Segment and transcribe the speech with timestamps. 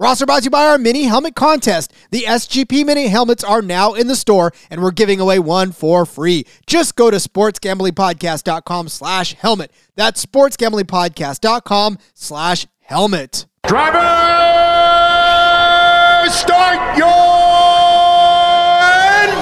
[0.00, 1.92] We're brought to you by our mini helmet contest.
[2.12, 6.06] The SGP mini helmets are now in the store, and we're giving away one for
[6.06, 6.46] free.
[6.68, 9.72] Just go to sportsgamblingpodcast.com slash helmet.
[9.96, 13.46] That's sportsgamblingpodcast.com slash helmet.
[13.66, 13.98] Driver,
[16.30, 17.08] start your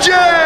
[0.01, 0.46] engine!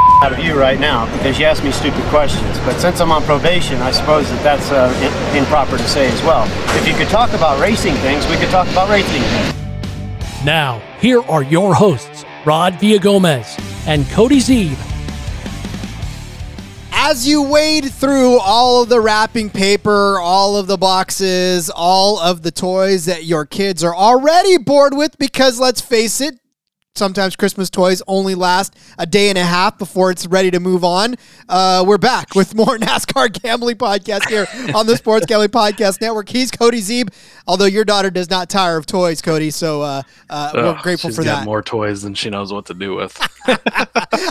[0.21, 2.59] out of you right now because you ask me stupid questions.
[2.59, 4.93] But since I'm on probation, I suppose that that's uh,
[5.33, 6.45] in- improper to say as well.
[6.77, 10.45] If you could talk about racing things, we could talk about racing things.
[10.45, 14.77] Now, here are your hosts, Rod Villagomez and Cody Zeeb.
[16.93, 22.43] As you wade through all of the wrapping paper, all of the boxes, all of
[22.43, 26.40] the toys that your kids are already bored with, because let's face it,
[26.95, 30.83] sometimes Christmas toys only last a day and a half before it's ready to move
[30.83, 31.15] on.
[31.47, 36.27] Uh, we're back with more NASCAR gambling podcast here on the Sports Gambling Podcast Network.
[36.27, 37.13] He's Cody Zeeb,
[37.47, 39.51] although your daughter does not tire of toys, Cody.
[39.51, 41.45] So uh, uh, we're grateful she's for that.
[41.45, 43.17] more toys than she knows what to do with.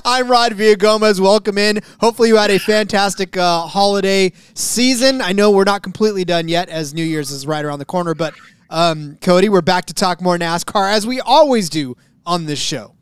[0.04, 1.18] I'm Rod Villagomez.
[1.18, 1.80] Welcome in.
[2.00, 5.22] Hopefully, you had a fantastic uh, holiday season.
[5.22, 8.14] I know we're not completely done yet, as New Year's is right around the corner.
[8.14, 8.34] But
[8.68, 11.96] um, Cody, we're back to talk more NASCAR as we always do
[12.26, 12.94] on this show.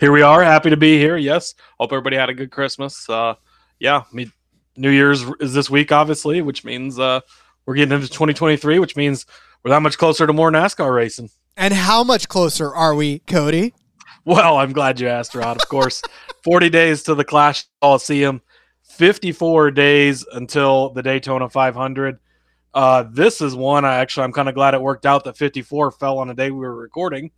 [0.00, 1.16] here we are, happy to be here.
[1.16, 3.08] Yes, hope everybody had a good Christmas.
[3.08, 3.34] Uh,
[3.78, 4.32] yeah, I mean,
[4.76, 7.20] New Year's is this week, obviously, which means uh,
[7.66, 9.26] we're getting into 2023, which means
[9.62, 11.30] we're that much closer to more NASCAR racing.
[11.56, 13.74] And how much closer are we, Cody?
[14.24, 15.56] Well, I'm glad you asked, Rod.
[15.56, 16.02] Of course,
[16.44, 18.42] 40 days to the Clash Coliseum,
[18.84, 22.18] 54 days until the Daytona 500.
[22.74, 25.92] Uh, this is one I actually I'm kind of glad it worked out that 54
[25.92, 27.30] fell on a day we were recording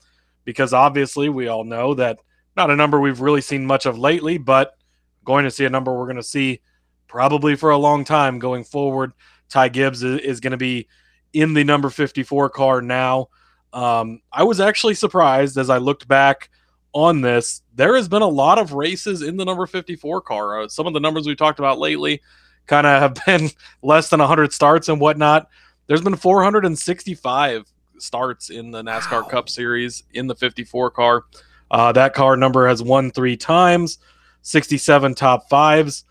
[0.45, 2.19] because obviously we all know that
[2.57, 4.77] not a number we've really seen much of lately, but
[5.25, 6.61] going to see a number we're going to see
[7.07, 9.13] probably for a long time going forward.
[9.49, 10.89] Ty Gibbs is, going to be
[11.33, 13.29] in the number 54 car now.
[13.73, 16.51] Um, I was actually surprised as I looked back
[16.93, 17.63] on this.
[17.75, 20.61] There has been a lot of races in the number 54 car.
[20.61, 22.21] Uh, some of the numbers we talked about lately
[22.67, 23.51] kind of have been
[23.83, 25.49] less than 100 starts and whatnot.
[25.87, 27.65] There's been 465
[28.03, 29.29] starts in the NASCAR Wow.
[29.29, 31.25] Cup Series in the 54 car.
[31.71, 33.99] Uh, that car number has won three times,
[34.43, 36.05] 67 top fives,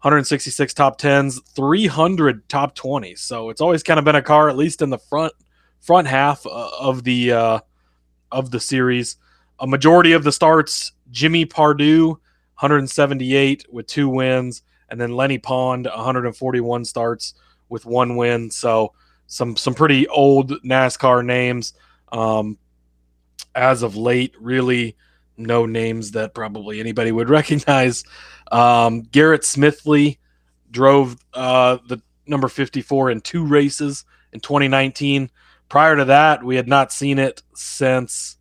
[0.00, 3.18] 166 top tens, 300 top 20s.
[3.18, 5.32] So it's always kind of been a car, at least in the front
[5.80, 7.60] front half uh, of the uh,
[8.32, 9.16] of the series.
[9.60, 15.86] A majority of the starts, Jimmy Pardue, 178 with two wins, and then Lenny Pond,
[15.86, 17.34] 141 starts
[17.68, 18.50] with one win.
[18.50, 18.92] So
[19.26, 21.74] some some pretty old NASCAR names.
[22.12, 22.58] Um,
[23.54, 24.96] as of late, really
[25.36, 28.04] no names that probably anybody would recognize.
[28.50, 30.18] Um, Garrett Smithley
[30.70, 35.30] drove uh, the number 54 in two races in 2019.
[35.68, 38.36] Prior to that, we had not seen it since.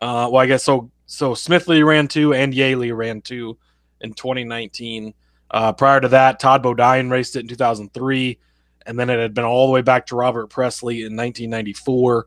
[0.00, 0.90] Uh, well, I guess so.
[1.06, 3.58] So Smithley ran two and Yeley ran two
[4.00, 5.12] in 2019.
[5.50, 8.38] Uh, prior to that, Todd Bodine raced it in 2003,
[8.86, 12.26] and then it had been all the way back to Robert Pressley in 1994.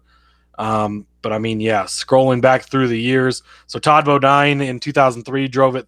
[0.58, 3.44] Um, but I mean, yeah, scrolling back through the years.
[3.68, 5.88] So Todd Bodine in 2003 drove it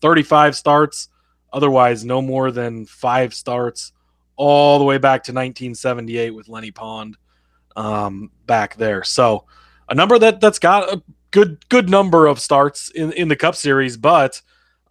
[0.00, 1.08] 35 starts,
[1.52, 3.92] otherwise no more than five starts,
[4.36, 7.16] all the way back to 1978 with Lenny Pond
[7.76, 9.04] um, back there.
[9.04, 9.44] So
[9.88, 13.54] a number that that's got a good good number of starts in in the Cup
[13.54, 14.40] Series, but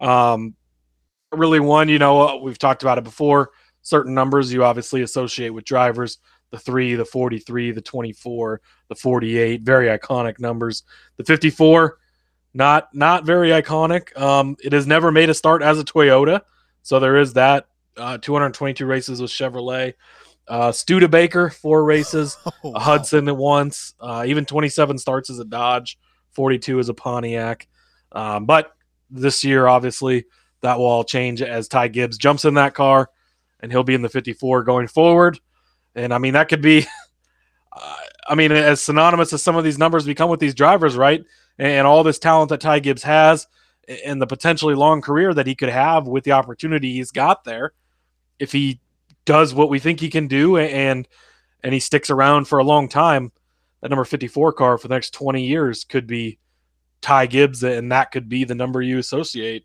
[0.00, 0.54] um,
[1.32, 3.50] really one, you know, uh, we've talked about it before.
[3.86, 6.18] Certain numbers you obviously associate with drivers
[6.50, 10.82] the three, the 43, the 24, the 48, very iconic numbers.
[11.18, 11.96] The 54,
[12.52, 14.16] not not very iconic.
[14.20, 16.40] Um, it has never made a start as a Toyota,
[16.82, 19.94] so there is that uh, 222 races with Chevrolet.
[20.48, 22.36] Uh, Studebaker, four races.
[22.64, 22.80] Oh, a wow.
[22.80, 23.94] Hudson at once.
[24.00, 25.96] Uh, even 27 starts as a Dodge,
[26.32, 27.68] 42 as a Pontiac.
[28.10, 28.72] Um, but
[29.10, 30.24] this year, obviously,
[30.62, 33.10] that will all change as Ty Gibbs jumps in that car,
[33.60, 35.38] and he'll be in the 54 going forward.
[35.94, 36.86] And I mean, that could be,
[38.28, 41.24] I mean, as synonymous as some of these numbers become with these drivers, right?
[41.58, 43.46] And, and all this talent that Ty Gibbs has,
[44.04, 47.72] and the potentially long career that he could have with the opportunity he's got there,
[48.38, 48.80] if he
[49.24, 51.06] does what we think he can do, and
[51.62, 53.32] and he sticks around for a long time,
[53.80, 56.38] that number 54 car for the next 20 years could be
[57.00, 59.64] Ty Gibbs, and that could be the number you associate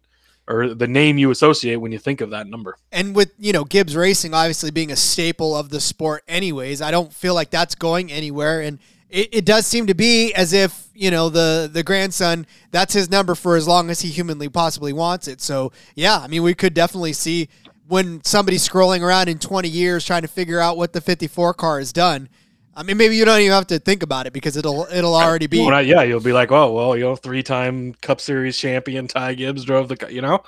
[0.51, 2.75] or the name you associate when you think of that number.
[2.91, 6.91] And with, you know, Gibbs Racing obviously being a staple of the sport anyways, I
[6.91, 8.61] don't feel like that's going anywhere.
[8.61, 12.93] And it, it does seem to be as if, you know, the the grandson, that's
[12.93, 15.41] his number for as long as he humanly possibly wants it.
[15.41, 17.49] So yeah, I mean we could definitely see
[17.87, 21.79] when somebody's scrolling around in 20 years trying to figure out what the 54 car
[21.79, 22.29] has done.
[22.75, 25.47] I mean, maybe you don't even have to think about it because it'll it'll already
[25.47, 25.65] be.
[25.65, 29.65] Well, yeah, you'll be like, oh, well, you know, three-time Cup Series champion Ty Gibbs
[29.65, 30.43] drove the, you know,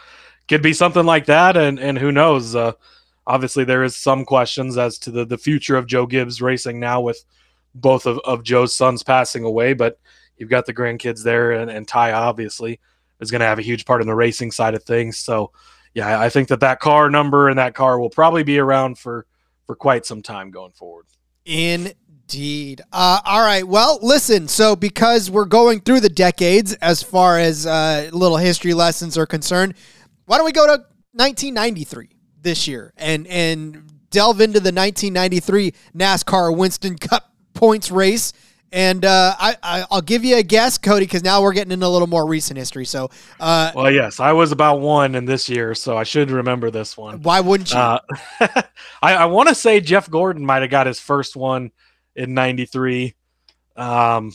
[0.47, 2.55] could be something like that, and and who knows?
[2.55, 2.73] Uh,
[3.27, 7.01] obviously, there is some questions as to the the future of Joe Gibbs racing now
[7.01, 7.23] with
[7.75, 9.99] both of, of Joe's sons passing away, but
[10.37, 12.79] you've got the grandkids there, and, and Ty obviously
[13.19, 15.17] is going to have a huge part in the racing side of things.
[15.17, 15.51] So,
[15.93, 19.25] yeah, I think that that car number and that car will probably be around for
[19.65, 21.05] for quite some time going forward.
[22.29, 22.81] Indeed.
[22.91, 23.67] Uh, all right.
[23.67, 24.47] Well, listen.
[24.47, 29.25] So, because we're going through the decades as far as uh, little history lessons are
[29.25, 29.75] concerned,
[30.25, 30.83] why don't we go to
[31.13, 32.09] 1993
[32.41, 38.33] this year and and delve into the 1993 NASCAR Winston Cup points race?
[38.71, 41.85] And uh, I, I I'll give you a guess, Cody, because now we're getting into
[41.85, 42.85] a little more recent history.
[42.85, 46.71] So, uh, Well, yes, I was about one in this year, so I should remember
[46.71, 47.21] this one.
[47.21, 47.77] why wouldn't you?
[47.77, 47.99] Uh,
[49.03, 51.71] I, I want to say Jeff Gordon might have got his first one
[52.15, 53.15] in '93.
[53.75, 54.31] Um,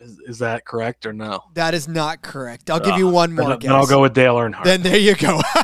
[0.00, 1.42] is, is that correct or no?
[1.54, 2.70] that is not correct.
[2.70, 3.70] I'll give you Uh, one Then, more then guess.
[3.72, 5.38] I'll go with Dale Earnhardt Then there you go.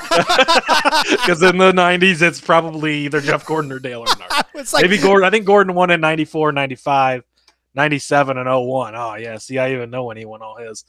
[1.11, 4.45] because in the '90s it's probably either Jeff Gordon or Dale Earnhardt.
[4.55, 5.25] it's like Maybe Gordon.
[5.27, 7.23] I think Gordon won in '94, '95,
[7.75, 8.95] '97, and 01.
[8.97, 10.85] Oh yeah, see, I even know when he won all his.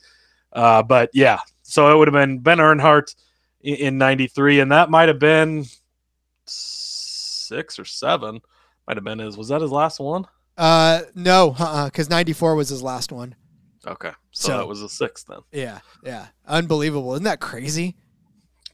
[0.52, 3.14] Uh, but yeah, so it would have been Ben Earnhardt
[3.62, 5.66] in- in '93, and that might have been
[6.46, 8.42] six or seven.
[8.88, 9.38] Might have been his.
[9.38, 10.26] Was that his last one?
[10.57, 11.52] Uh, no,
[11.86, 13.36] because '94 was his last one.
[13.86, 15.40] Okay, so, So- that was the sixth then.
[15.52, 17.13] Yeah, yeah, unbelievable.
[17.13, 17.96] Isn't that crazy?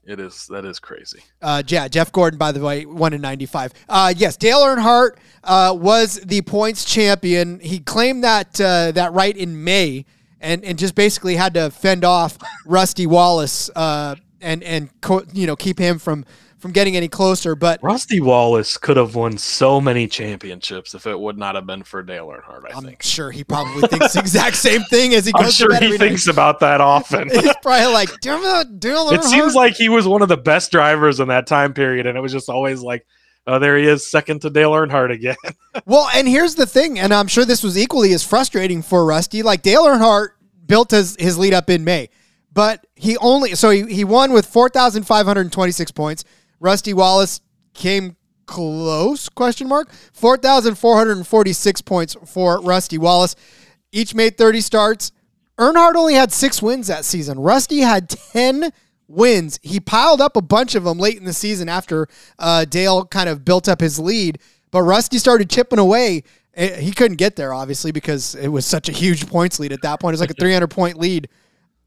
[0.04, 0.48] It is.
[0.48, 1.20] That is crazy.
[1.44, 3.72] Uh, yeah, Jeff Gordon, by the way, won in '95.
[3.88, 5.12] Uh, yes, Dale Earnhardt
[5.44, 7.60] uh, was the points champion.
[7.60, 10.06] He claimed that uh, that right in May,
[10.40, 15.46] and and just basically had to fend off Rusty Wallace uh, and and co- you
[15.46, 16.26] know keep him from
[16.62, 17.56] from getting any closer.
[17.56, 21.84] But Rusty Wallace could have won so many championships if it would not have been
[21.84, 22.66] for Dale Earnhardt.
[22.72, 23.04] I I'm think.
[23.04, 25.98] sure he probably thinks the exact same thing as he goes I'm sure he every
[25.98, 26.08] night.
[26.08, 27.30] thinks about that often.
[27.34, 31.20] He's probably like, it, Dale it seems like he was one of the best drivers
[31.20, 33.06] in that time period, and it was just always like,
[33.48, 35.36] oh, there he is, second to Dale Earnhardt again.
[35.86, 39.42] Well, and here's the thing, and I'm sure this was equally as frustrating for Rusty.
[39.42, 40.30] Like Dale Earnhardt
[40.68, 42.10] built his, his lead up in May,
[42.54, 46.24] but he only so he, he won with 4,526 points.
[46.62, 47.42] Rusty Wallace
[47.74, 48.16] came
[48.46, 53.36] close question mark 4,446 points for Rusty Wallace.
[53.92, 55.12] Each made 30 starts.
[55.58, 57.40] Earnhardt only had six wins that season.
[57.40, 58.72] Rusty had 10
[59.08, 59.60] wins.
[59.62, 62.08] He piled up a bunch of them late in the season after
[62.40, 64.40] uh, Dale kind of built up his lead.
[64.72, 66.24] But Rusty started chipping away.
[66.54, 69.82] Eh, He couldn't get there, obviously, because it was such a huge points lead at
[69.82, 70.14] that point.
[70.14, 71.28] It was like a 300 point lead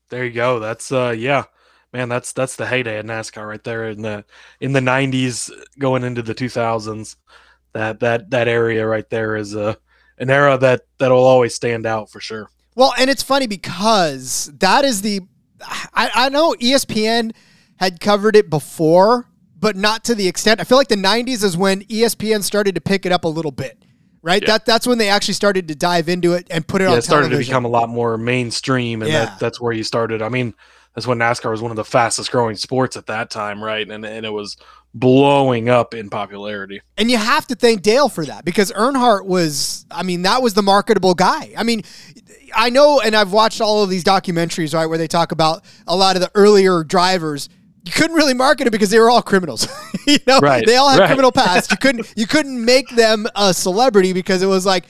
[0.09, 0.59] There you go.
[0.59, 1.43] That's uh yeah.
[1.93, 4.23] Man, that's that's the heyday of NASCAR right there in the
[4.59, 7.15] in the 90s going into the 2000s.
[7.73, 9.77] That that that area right there is a
[10.17, 12.49] an era that that'll always stand out for sure.
[12.75, 15.21] Well, and it's funny because that is the
[15.61, 17.33] I, I know ESPN
[17.77, 19.27] had covered it before,
[19.59, 20.59] but not to the extent.
[20.61, 23.51] I feel like the 90s is when ESPN started to pick it up a little
[23.51, 23.77] bit.
[24.21, 24.53] Right, Yeah.
[24.53, 26.97] that that's when they actually started to dive into it and put it Yeah, on
[26.97, 29.25] it started to become a lot more mainstream, and Yeah.
[29.25, 30.23] that, that's where you started.
[30.23, 30.55] I mean,
[30.95, 33.87] that's when NASCAR was one of the fastest growing sports at that time, right?
[33.87, 34.57] And and it was
[34.95, 36.81] blowing up in popularity.
[36.97, 40.53] And you have to thank Dale for that because Earnhardt was, I mean, that was
[40.53, 41.53] the marketable guy.
[41.57, 41.83] I mean,
[42.55, 45.95] I know, and I've watched all of these documentaries, right, where they talk about a
[45.95, 47.49] lot of the earlier drivers.
[47.85, 49.67] You couldn't really market it because they were all criminals.
[50.07, 51.07] you know, Right, they all had right.
[51.07, 51.71] criminal past.
[51.71, 54.85] You couldn't, you couldn't make them a celebrity because it was like,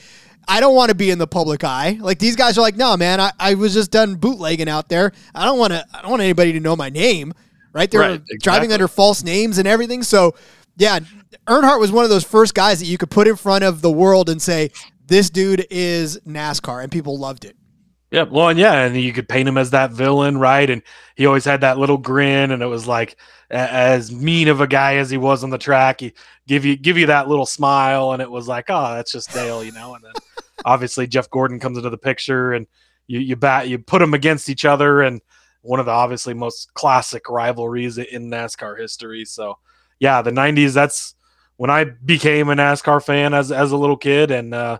[0.48, 1.98] I don't want to be in the public eye.
[2.00, 5.12] Like these guys are like, no, man, I, I was just done bootlegging out there.
[5.34, 7.34] I don't want to, I don't want anybody to know my name.
[7.72, 7.90] Right?
[7.90, 10.02] They're Right, driving under false names and everything.
[10.02, 10.34] So,
[10.78, 11.00] yeah,
[11.46, 13.90] Earnhardt was one of those first guys that you could put in front of the
[13.90, 14.70] world and say,
[15.06, 17.54] "This dude is NASCAR," and people loved it.
[18.10, 20.68] Yeah, well, and yeah, and you could paint him as that villain, right?
[20.70, 20.82] And
[21.16, 23.16] he always had that little grin, and it was like
[23.50, 26.12] as mean of a guy as he was on the track, he
[26.46, 29.64] give you give you that little smile, and it was like, oh, that's just Dale,
[29.64, 29.94] you know.
[29.94, 30.12] And then
[30.64, 32.66] obviously Jeff Gordon comes into the picture, and
[33.08, 35.20] you you bat you put them against each other, and
[35.62, 39.24] one of the obviously most classic rivalries in NASCAR history.
[39.24, 39.58] So
[39.98, 40.74] yeah, the '90s.
[40.74, 41.16] That's
[41.56, 44.78] when I became a NASCAR fan as as a little kid, and uh,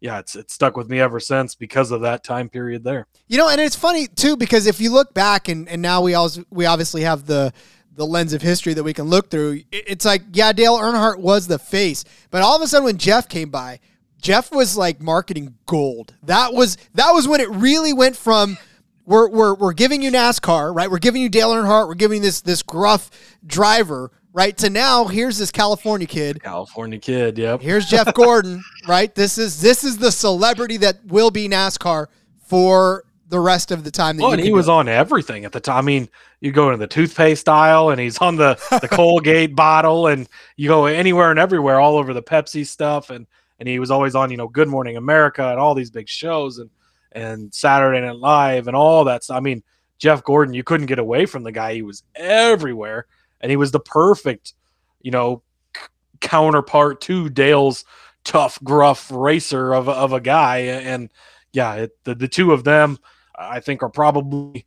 [0.00, 3.06] yeah, it's it's stuck with me ever since because of that time period there.
[3.26, 6.14] You know, and it's funny too because if you look back and, and now we
[6.14, 7.52] also we obviously have the
[7.94, 9.62] the lens of history that we can look through.
[9.72, 13.28] It's like yeah, Dale Earnhardt was the face, but all of a sudden when Jeff
[13.28, 13.80] came by,
[14.20, 16.14] Jeff was like marketing gold.
[16.22, 18.56] That was that was when it really went from
[19.04, 20.90] we're we're we're giving you NASCAR, right?
[20.90, 21.88] We're giving you Dale Earnhardt.
[21.88, 23.10] We're giving you this this gruff
[23.44, 24.56] driver, right?
[24.58, 26.42] To now here's this California kid.
[26.42, 27.60] California kid, yep.
[27.60, 29.14] Here's Jeff Gordon, right?
[29.14, 32.06] This is this is the celebrity that will be NASCAR
[32.46, 34.16] for the rest of the time.
[34.16, 34.72] That Well, you and he was it.
[34.72, 35.76] on everything at the time.
[35.78, 36.08] I mean,
[36.40, 40.68] you go into the toothpaste aisle and he's on the, the Colgate bottle, and you
[40.68, 43.26] go anywhere and everywhere, all over the Pepsi stuff, and
[43.60, 46.58] and he was always on, you know, Good Morning America and all these big shows
[46.58, 46.70] and
[47.12, 49.36] and Saturday Night Live and all that stuff.
[49.36, 49.62] I mean,
[49.98, 51.74] Jeff Gordon, you couldn't get away from the guy.
[51.74, 53.06] He was everywhere,
[53.40, 54.54] and he was the perfect,
[55.00, 55.42] you know,
[55.76, 55.82] c-
[56.20, 57.84] counterpart to Dale's
[58.24, 60.58] tough, gruff racer of of a guy.
[60.58, 61.10] And
[61.52, 62.98] yeah, it, the the two of them,
[63.36, 64.66] I think, are probably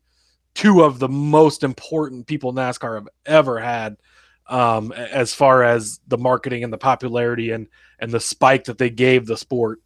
[0.54, 3.98] two of the most important people NASCAR have ever had,
[4.48, 7.68] um, as far as the marketing and the popularity and
[8.00, 9.80] and the spike that they gave the sport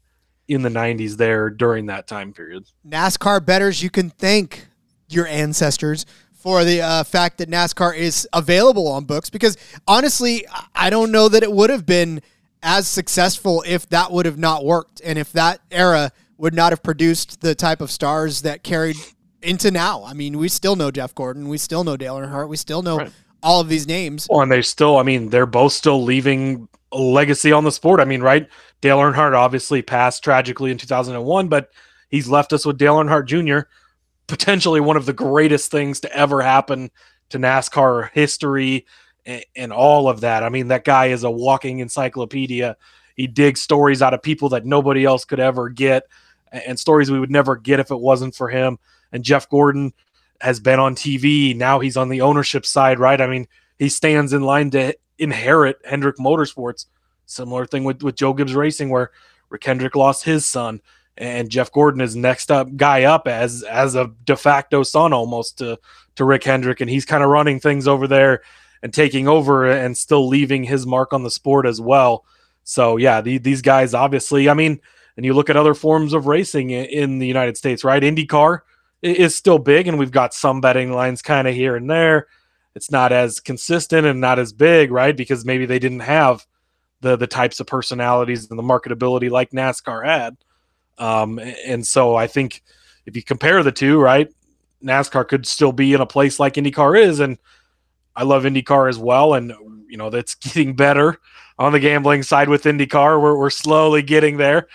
[0.48, 2.66] in the 90s there during that time period.
[2.88, 4.68] NASCAR betters, you can thank
[5.10, 6.06] your ancestors
[6.46, 11.28] for the uh, fact that NASCAR is available on books because honestly, I- don't know
[11.28, 12.22] that it would have been
[12.62, 16.84] as successful if that would have not worked and if that era would not have
[16.84, 18.96] produced the type of stars that carried
[19.42, 20.04] into now.
[20.06, 22.98] I mean, we still know Jeff Gordon, we still know Dale Earnhardt, we still know
[23.00, 23.12] Right.
[23.42, 24.28] all of these names.
[24.30, 28.00] Well, and they still, I mean, they're both still leaving a legacy on the sport.
[28.00, 28.48] I mean, right?
[28.82, 31.72] Dale Earnhardt obviously passed tragically in 2001, but
[32.10, 33.68] he's left us with Dale Earnhardt Jr.,
[34.28, 36.92] potentially one of the greatest things to ever happen
[37.30, 38.86] to NASCAR history
[39.26, 40.44] and, and all of that.
[40.44, 42.78] I mean, that guy is a walking encyclopedia.
[43.16, 46.04] He digs stories out of people that nobody else could ever get
[46.52, 48.80] and stories we would never get if it wasn't for him.
[49.12, 49.94] And Jeff Gordon
[50.42, 51.56] has been on TV.
[51.56, 53.20] Now he's on the ownership side, right?
[53.20, 56.86] I mean, he stands in line to inherit Hendrick Motorsports.
[57.26, 59.12] Similar thing with, with Joe Gibbs Racing, where
[59.50, 60.82] Rick Hendrick lost his son,
[61.18, 65.58] and Jeff Gordon is next up guy up as as a de facto son almost
[65.60, 65.80] to
[66.16, 68.42] to Rick Hendrick, and he's kind of running things over there
[68.82, 72.26] and taking over and still leaving his mark on the sport as well.
[72.64, 74.80] So yeah, the, these guys obviously, I mean,
[75.18, 78.02] and you look at other forms of racing in, in the United States, right?
[78.02, 78.62] IndyCar
[79.02, 82.28] is still big, and we've got some betting lines kind of here and there.
[82.76, 85.16] It's not as consistent and not as big, right?
[85.16, 86.46] Because maybe they didn't have
[87.02, 90.38] the the types of personalities and the marketability like NASCAR had.
[90.98, 92.64] Um, and so I think
[93.06, 94.32] if you compare the two, right,
[94.84, 97.38] NASCAR could still be in a place like IndyCar is, and
[98.16, 99.54] I love IndyCar as well, and
[99.90, 101.20] you know that's getting better
[101.58, 103.22] on the gambling side with IndyCar.
[103.22, 104.68] We're we're slowly getting there.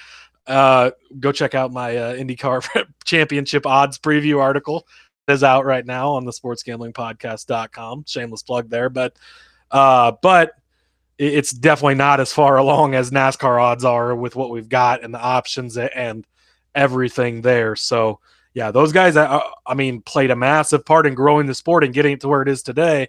[0.47, 4.87] Uh, go check out my uh, IndyCar Championship odds preview article
[5.27, 8.05] that is out right now on the sportsgamblingpodcast.com.
[8.07, 9.17] Shameless plug there, but
[9.71, 10.53] uh, but
[11.21, 15.13] it's definitely not as far along as NASCAR odds are with what we've got and
[15.13, 16.27] the options and
[16.75, 17.77] everything there.
[17.77, 18.21] So
[18.55, 21.95] yeah, those guys, I, I mean, played a massive part in growing the sport and
[21.95, 23.09] getting it to where it is today,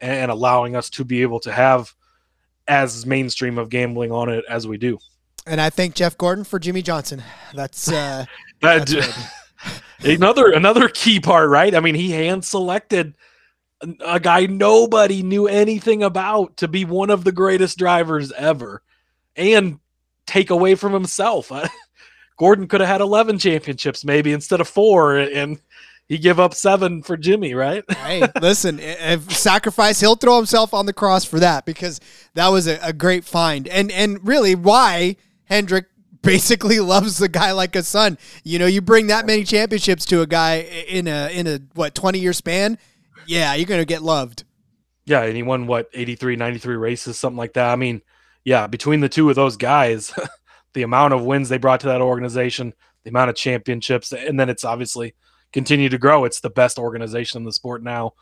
[0.00, 1.92] and allowing us to be able to have
[2.68, 4.98] as mainstream of gambling on it as we do.
[5.46, 7.22] And I thank Jeff Gordon for Jimmie Johnson.
[7.54, 8.26] That's uh,
[8.60, 9.32] that.
[10.04, 11.74] another another key part, right?
[11.74, 13.16] I mean, he hand selected
[14.00, 18.82] a guy nobody knew anything about to be one of the greatest drivers ever,
[19.36, 19.78] and
[20.26, 21.50] take away from himself.
[22.38, 25.60] Gordon could have had 11 championships maybe instead of four, and
[26.08, 27.84] he give up seven for Jimmy, right?
[28.04, 32.00] hey, listen, if sacrifice, he'll throw himself on the cross for that because
[32.34, 33.68] that was a, a great find.
[33.68, 35.86] And and really, why Hendrick
[36.22, 38.16] basically loves the guy like a son.
[38.42, 41.94] You know, you bring that many championships to a guy in a in a what
[41.94, 42.78] 20 year span,
[43.28, 44.44] yeah, you're going to get loved.
[45.04, 47.70] Yeah, and he won what 83 93 races something like that.
[47.70, 48.02] I mean,
[48.44, 50.12] yeah, between the two of those guys,
[50.72, 52.72] the amount of wins they brought to that organization,
[53.04, 55.14] the amount of championships, and then it's obviously
[55.52, 56.24] continued to grow.
[56.24, 58.14] It's the best organization in the sport now,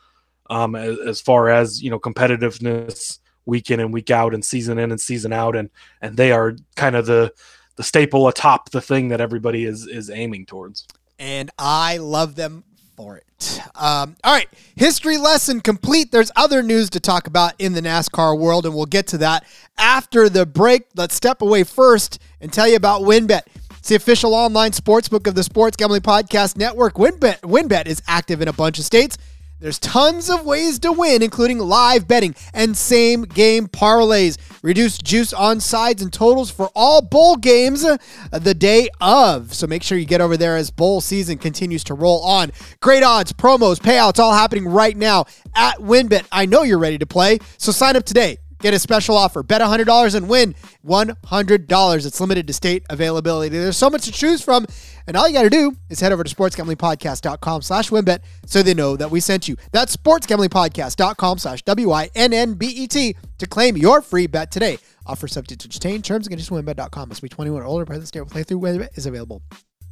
[0.50, 4.78] um, as, as far as you know competitiveness week in and week out, and season
[4.78, 5.70] in and season out, and
[6.02, 7.32] and they are kind of the
[7.76, 10.86] the staple atop the thing that everybody is is aiming towards.
[11.18, 12.64] And I love them
[12.96, 13.60] for it.
[13.74, 16.10] Um, all right, history lesson complete.
[16.10, 19.44] There's other news to talk about in the NASCAR world, and we'll get to that
[19.78, 20.86] after the break.
[20.96, 23.42] Let's step away first and tell you about WynnBET.
[23.78, 26.94] It's the official online sportsbook of the Sports Gambling Podcast Network.
[26.94, 29.16] WynnBET, WynnBET is active in a bunch of states.
[29.58, 34.36] There's tons of ways to win, including live betting and same game parlays.
[34.62, 37.96] Reduced juice on sides and totals for all bowl games uh,
[38.32, 39.54] the day of.
[39.54, 42.52] So make sure you get over there as bowl season continues to roll on.
[42.80, 46.26] Great odds, promos, payouts all happening right now at WynnBET.
[46.30, 48.38] I know you're ready to play, so sign up today.
[48.60, 49.42] Get a special offer.
[49.42, 50.54] Bet $100 and win
[50.86, 52.06] $100.
[52.06, 53.56] It's limited to state availability.
[53.56, 54.66] There's so much to choose from,
[55.06, 58.74] and all you got to do is head over to sportsgamblingpodcast.com slash wynnbet so they
[58.74, 59.56] know that we sent you.
[59.72, 64.78] That's sportsgamblingpodcast.com slash W-I-N-N-B-E-T to claim your free bet today.
[65.06, 66.06] Offer subject to change.
[66.06, 67.08] Terms and conditions wynnbet.com.
[67.08, 67.84] Must be 21 or older.
[67.84, 69.42] Present state playthrough wynnbet is available.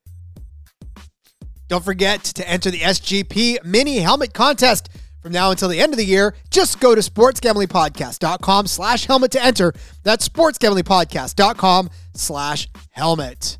[1.72, 4.90] Don't forget to enter the SGP mini helmet contest
[5.22, 6.36] from now until the end of the year.
[6.50, 9.72] Just go to sportsgamblingpodcast.com slash helmet to enter.
[10.04, 13.58] That's sportsgamblingpodcast.com slash helmet.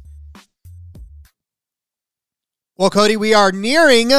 [2.76, 4.10] Well, Cody, we are nearing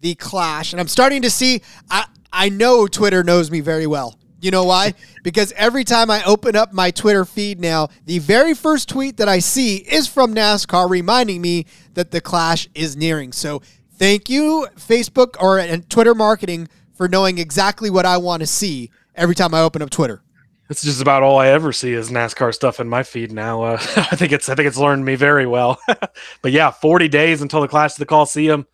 [0.00, 1.60] the clash, and I'm starting to see.
[1.90, 4.18] I, I know Twitter knows me very well.
[4.40, 4.94] You know why?
[5.24, 9.28] Because every time I open up my Twitter feed now, the very first tweet that
[9.28, 11.66] I see is from NASCAR reminding me
[11.98, 13.32] that the clash is nearing.
[13.32, 13.60] So
[13.94, 18.92] thank you, Facebook or and Twitter marketing, for knowing exactly what I want to see
[19.16, 20.22] every time I open up Twitter.
[20.68, 23.62] That's just about all I ever see is NASCAR stuff in my feed now.
[23.62, 25.80] Uh, I think it's I think it's learned me very well.
[26.42, 28.66] but yeah, 40 days until the Clash of the Coliseum.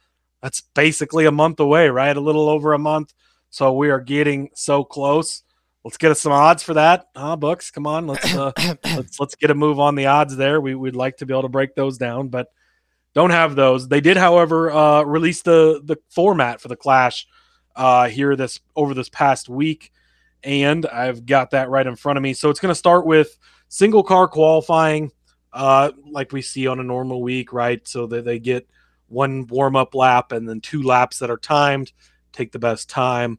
[0.42, 2.14] That's basically a month away, right?
[2.14, 3.14] A little over a month.
[3.48, 5.44] So we are getting so close
[5.84, 7.08] let's get us some odds for that.
[7.14, 8.52] huh, books, come on, let's uh,
[8.84, 10.60] let's let's get a move on the odds there.
[10.60, 12.48] We would like to be able to break those down, but
[13.14, 13.88] don't have those.
[13.88, 17.26] They did, however, uh, release the the format for the Clash
[17.76, 19.92] uh, here this over this past week,
[20.42, 22.34] and I've got that right in front of me.
[22.34, 25.10] So it's going to start with single car qualifying,
[25.52, 27.86] uh, like we see on a normal week, right?
[27.86, 28.68] So that they get
[29.08, 31.92] one warm up lap and then two laps that are timed.
[32.32, 33.38] Take the best time.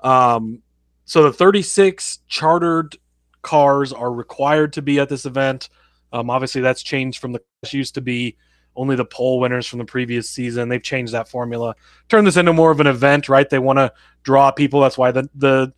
[0.00, 0.62] Um,
[1.04, 2.96] so the 36 chartered
[3.42, 5.68] cars are required to be at this event.
[6.12, 8.36] Um, obviously, that's changed from the used to be
[8.76, 10.68] only the pole winners from the previous season.
[10.68, 11.74] They've changed that formula,
[12.08, 13.48] turned this into more of an event, right?
[13.48, 14.80] They want to draw people.
[14.80, 15.72] That's why the the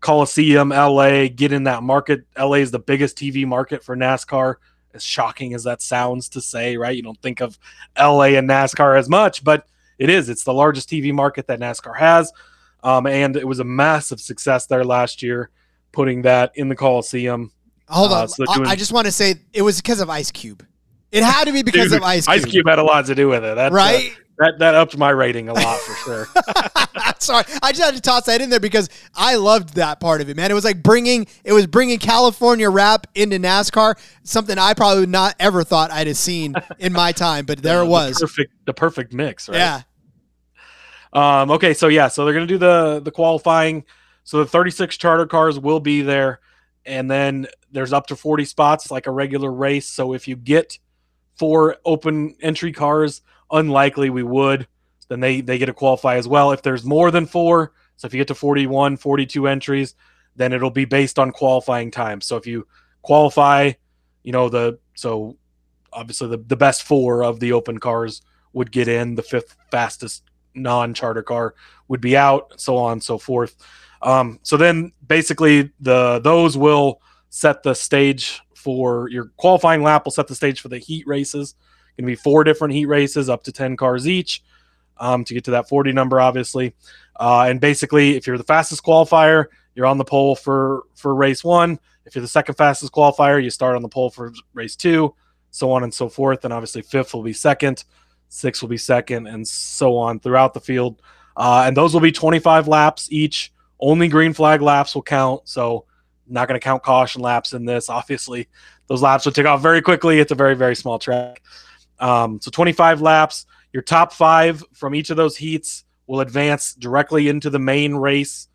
[0.00, 2.24] Coliseum, LA, get in that market.
[2.38, 4.56] LA is the biggest TV market for NASCAR.
[4.92, 6.96] As shocking as that sounds to say, right?
[6.96, 7.58] You don't think of
[7.96, 9.66] LA and NASCAR as much, but
[9.98, 10.28] it is.
[10.28, 12.32] It's the largest TV market that NASCAR has.
[12.82, 15.50] Um, and it was a massive success there last year,
[15.92, 17.52] putting that in the Coliseum.
[17.88, 18.28] Hold uh, on.
[18.28, 20.66] So doing- I just want to say it was because of Ice Cube.
[21.12, 22.36] It had to be because Dude, of Ice Cube.
[22.36, 23.56] Ice Cube had a lot to do with it.
[23.56, 24.12] That, uh, right?
[24.12, 26.26] Uh, that, that upped my rating a lot for sure.
[27.18, 30.30] Sorry, I just had to toss that in there because I loved that part of
[30.30, 30.50] it, man.
[30.50, 35.36] It was like bringing it was bringing California rap into NASCAR, something I probably not
[35.38, 38.16] ever thought I'd have seen in my time, but there yeah, it was.
[38.16, 39.58] The perfect, the perfect mix, right?
[39.58, 39.82] Yeah,
[41.12, 43.84] um, okay, so yeah, so they're gonna do the the qualifying.
[44.24, 46.40] So the 36 charter cars will be there,
[46.86, 49.88] and then there's up to 40 spots like a regular race.
[49.88, 50.78] So if you get
[51.40, 54.68] four open entry cars, unlikely we would,
[55.08, 56.52] then they they get to qualify as well.
[56.52, 59.94] If there's more than four, so if you get to 41, 42 entries,
[60.36, 62.20] then it'll be based on qualifying time.
[62.20, 62.66] So if you
[63.02, 63.72] qualify
[64.22, 65.36] you know the so
[65.92, 68.22] obviously the, the best four of the open cars
[68.52, 70.22] would get in the fifth fastest
[70.54, 71.54] non-charter car
[71.88, 73.56] would be out so on and so forth
[74.02, 80.12] um, so then basically the those will set the stage for your qualifying lap will
[80.12, 81.54] set the stage for the heat races.
[81.96, 84.42] Going to be four different heat races up to 10 cars each
[84.98, 86.74] um, to get to that 40 number obviously.
[87.18, 91.44] Uh, and basically if you're the fastest qualifier you're on the pole for for race
[91.44, 91.78] one.
[92.06, 95.14] If you're the second fastest qualifier you start on the pole for race two
[95.50, 96.44] so on and so forth.
[96.44, 97.84] And obviously fifth will be second
[98.28, 101.02] sixth will be second and so on throughout the field.
[101.36, 103.52] Uh, and those will be 25 laps each.
[103.80, 105.86] Only green flag laps will count so
[106.30, 108.48] not going to count caution laps in this obviously
[108.86, 111.42] those laps will take off very quickly it's a very very small track
[112.00, 113.46] um, so 25 laps.
[113.72, 118.48] Your top five from each of those heats will advance directly into the main race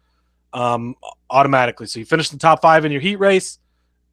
[0.51, 0.95] um,
[1.29, 1.85] automatically.
[1.85, 3.59] So you finish the top five in your heat race,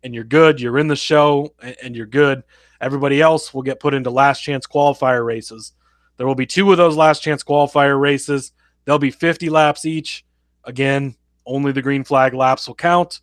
[0.04, 0.60] and you're good.
[0.60, 2.44] You're in the show, and you're good.
[2.80, 5.72] Everybody else will get put into last chance qualifier races.
[6.18, 8.52] There will be two of those last chance qualifier races.
[8.84, 10.24] They'll be 50 laps each.
[10.64, 13.20] Again, only the green flag laps will count.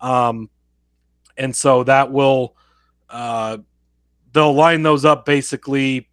[0.00, 0.50] Um,
[1.36, 2.56] and so that will
[3.08, 3.58] uh,
[4.32, 6.08] they'll line those up basically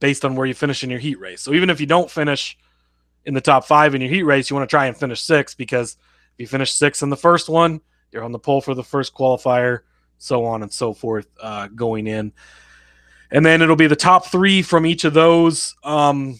[0.00, 1.42] based on where you finish in your heat race.
[1.42, 2.58] So even if you don't finish
[3.24, 5.54] in the top five in your heat race, you want to try and finish six
[5.54, 5.96] because
[6.34, 7.80] if you finish six in the first one,
[8.12, 9.80] you're on the pole for the first qualifier,
[10.18, 12.32] so on and so forth uh, going in.
[13.30, 16.38] And then it'll be the top three from each of those um,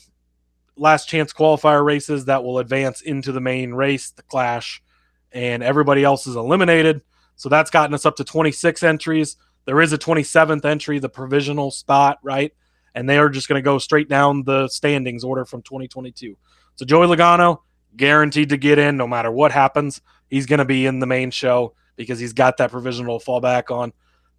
[0.76, 4.82] last chance qualifier races that will advance into the main race, the clash,
[5.32, 7.02] and everybody else is eliminated.
[7.36, 9.36] So that's gotten us up to 26 entries.
[9.66, 12.52] There is a 27th entry, the provisional spot, right?
[12.94, 16.36] And they are just going to go straight down the standings order from 2022.
[16.76, 17.58] So Joey Logano,
[17.96, 20.00] guaranteed to get in no matter what happens.
[20.28, 23.70] He's going to be in the main show because he's got that provisional fall back
[23.70, 23.92] on.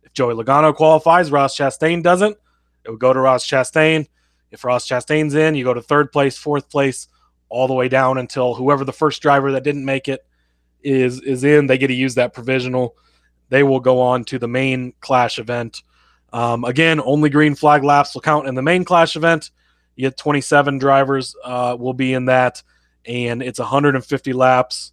[0.03, 2.37] If Joey Logano qualifies, Ross Chastain doesn't,
[2.83, 4.07] it would go to Ross Chastain.
[4.51, 7.07] If Ross Chastain's in, you go to third place, fourth place,
[7.49, 10.25] all the way down until whoever the first driver that didn't make it
[10.83, 11.67] is is in.
[11.67, 12.95] They get to use that provisional
[13.49, 15.83] they will go on to the main Clash event.
[16.33, 19.51] Um, again, only green flag laps will count in the main Clash event.
[19.95, 22.61] You get 27 drivers uh, will be in that,
[23.05, 24.91] and it's 150 laps.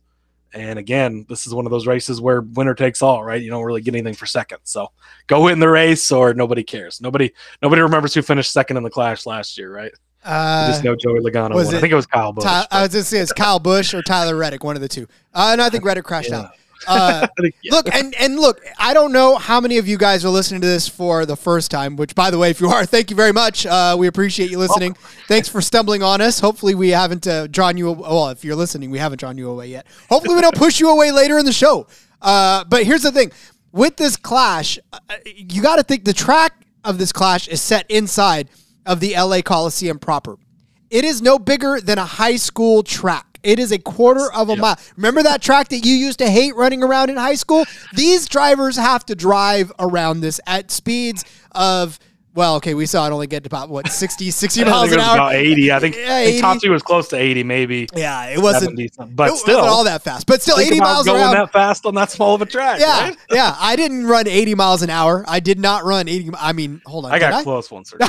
[0.53, 3.42] And again, this is one of those races where winner takes all, right?
[3.42, 4.59] You don't really get anything for second.
[4.62, 4.92] So
[5.27, 7.01] go in the race, or nobody cares.
[7.01, 9.92] Nobody nobody remembers who finished second in the Clash last year, right?
[10.24, 11.54] Uh, just know Joey Logano.
[11.54, 12.44] Was I think it was Kyle Busch.
[12.44, 14.88] Ty- I was going to say it's Kyle Busch or Tyler Reddick, one of the
[14.88, 15.06] two.
[15.34, 16.40] Uh, and I think Reddick crashed yeah.
[16.40, 16.50] out.
[16.87, 17.26] Uh,
[17.70, 20.66] look and and look, I don't know how many of you guys are listening to
[20.66, 21.96] this for the first time.
[21.96, 23.66] Which, by the way, if you are, thank you very much.
[23.66, 24.96] Uh, we appreciate you listening.
[24.98, 25.10] Oh.
[25.28, 26.40] Thanks for stumbling on us.
[26.40, 27.92] Hopefully, we haven't uh, drawn you.
[27.92, 29.87] Well, if you're listening, we haven't drawn you away yet.
[30.08, 31.87] Hopefully, we don't push you away later in the show.
[32.20, 33.32] Uh, but here's the thing:
[33.72, 37.90] with this clash, uh, you got to think the track of this clash is set
[37.90, 38.48] inside
[38.87, 40.37] of the LA Coliseum proper.
[40.90, 43.40] It is no bigger than a high school track.
[43.42, 44.61] It is a quarter of a yep.
[44.61, 44.79] mile.
[44.97, 47.64] Remember that track that you used to hate running around in high school?
[47.92, 51.99] These drivers have to drive around this at speeds of
[52.35, 55.14] well, okay, we saw it only get to about what 60, 60 miles an hour.
[55.14, 55.94] About eighty, I think.
[55.94, 56.42] Yeah, 80.
[56.42, 57.88] I was close to eighty, maybe.
[57.94, 58.77] Yeah, it wasn't,
[59.14, 60.27] but it still wasn't all that fast.
[60.27, 62.81] But still, eighty miles going around, that fast on that small of a track.
[62.81, 63.16] Yeah, right?
[63.31, 63.55] yeah.
[63.57, 65.25] I didn't run eighty miles an hour.
[65.29, 66.29] I did not run eighty.
[66.37, 67.12] I mean, hold on.
[67.12, 67.42] I got I?
[67.44, 67.94] close once.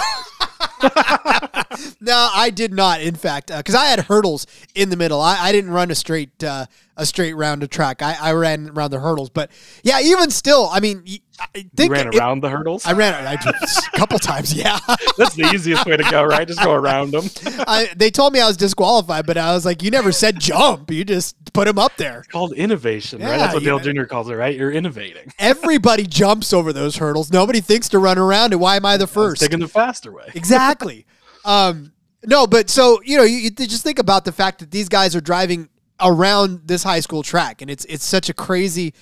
[2.01, 3.01] no, I did not.
[3.01, 5.21] In fact, because uh, I had hurdles in the middle.
[5.21, 6.65] I, I didn't run a straight uh,
[6.97, 8.01] a straight round of track.
[8.01, 9.29] I, I ran around the hurdles.
[9.29, 9.51] But
[9.83, 11.03] yeah, even still, I mean,
[11.39, 12.85] I think you ran it, around the hurdles.
[12.85, 13.37] I ran I a
[13.97, 14.53] couple times.
[14.53, 14.79] Yeah,
[15.17, 16.47] that's the easiest way to go, right?
[16.47, 17.25] Just go around them.
[17.67, 20.91] I, they told me I was disqualified, but I was like, you never said jump.
[20.91, 22.19] You just put them up there.
[22.19, 23.37] It's called innovation, yeah, right?
[23.37, 24.03] That's what Dale Jr.
[24.03, 24.55] calls it, right?
[24.55, 25.31] You're innovating.
[25.39, 27.31] Everybody jumps over those hurdles.
[27.31, 28.57] Nobody thinks to run around it.
[28.57, 29.41] Why am I the first?
[29.41, 30.31] Taking the faster way.
[30.35, 31.05] Exactly.
[31.43, 31.93] Um,
[32.25, 35.15] no, but so you know, you, you just think about the fact that these guys
[35.15, 35.69] are driving
[35.99, 38.93] around this high school track, and it's it's such a crazy,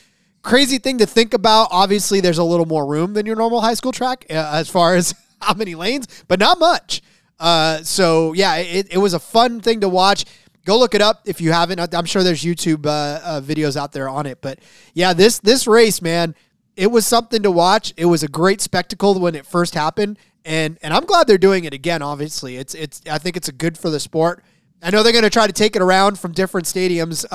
[0.43, 1.69] crazy thing to think about.
[1.71, 4.95] Obviously, there's a little more room than your normal high school track uh, as far
[4.95, 7.01] as how many lanes, but not much.
[7.39, 10.25] Uh, so yeah, it, it was a fun thing to watch.
[10.65, 11.79] Go look it up if you haven't.
[11.93, 14.39] I'm sure there's YouTube uh, uh, videos out there on it.
[14.41, 14.59] But
[14.93, 16.35] yeah, this this race, man,
[16.77, 17.93] it was something to watch.
[17.97, 21.65] It was a great spectacle when it first happened, and and I'm glad they're doing
[21.65, 22.01] it again.
[22.01, 24.41] Obviously, it's it's I think it's a good for the sport.
[24.81, 27.25] I know they're going to try to take it around from different stadiums.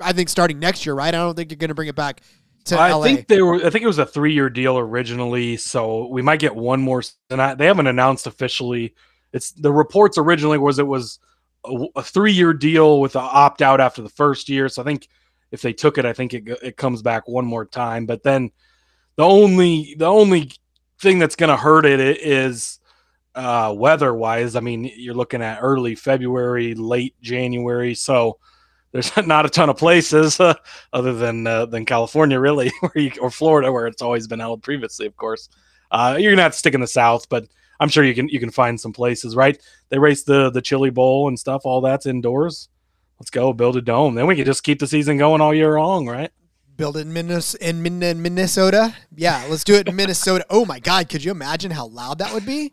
[0.00, 1.08] I think starting next year, right?
[1.14, 2.22] I don't think you're going to bring it back
[2.66, 3.04] to I LA.
[3.04, 3.56] think they were.
[3.56, 7.02] I think it was a three year deal originally, so we might get one more.
[7.30, 8.94] And they haven't announced officially.
[9.32, 11.18] It's the reports originally was it was
[11.64, 14.68] a, a three year deal with an opt out after the first year.
[14.68, 15.08] So I think
[15.50, 18.06] if they took it, I think it it comes back one more time.
[18.06, 18.50] But then
[19.16, 20.52] the only the only
[21.00, 22.78] thing that's going to hurt it is
[23.34, 24.56] uh, weather wise.
[24.56, 28.38] I mean, you're looking at early February, late January, so
[28.92, 30.54] there's not a ton of places uh,
[30.92, 34.62] other than uh, than California, really, where you, or Florida, where it's always been held
[34.62, 35.06] previously.
[35.06, 35.48] Of course,
[35.90, 37.46] uh, you're gonna have to stick in the South, but
[37.78, 39.60] I'm sure you can you can find some places, right?
[39.88, 41.62] They race the the Chili Bowl and stuff.
[41.64, 42.68] All that's indoors.
[43.18, 44.14] Let's go build a dome.
[44.14, 46.30] Then we can just keep the season going all year long, right?
[46.76, 47.68] Build it in Minnesota.
[47.68, 50.46] In Minnesota, yeah, let's do it in Minnesota.
[50.48, 52.72] Oh my God, could you imagine how loud that would be?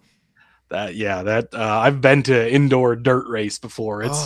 [0.70, 4.04] That yeah, that uh, I've been to indoor dirt race before.
[4.04, 4.26] It's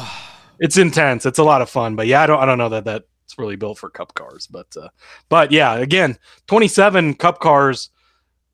[0.62, 1.26] it's intense.
[1.26, 3.04] It's a lot of fun, but yeah, I don't I don't know that that's
[3.38, 4.89] really built for cup cars, but uh,
[5.28, 7.89] but yeah, again, 27 cup cars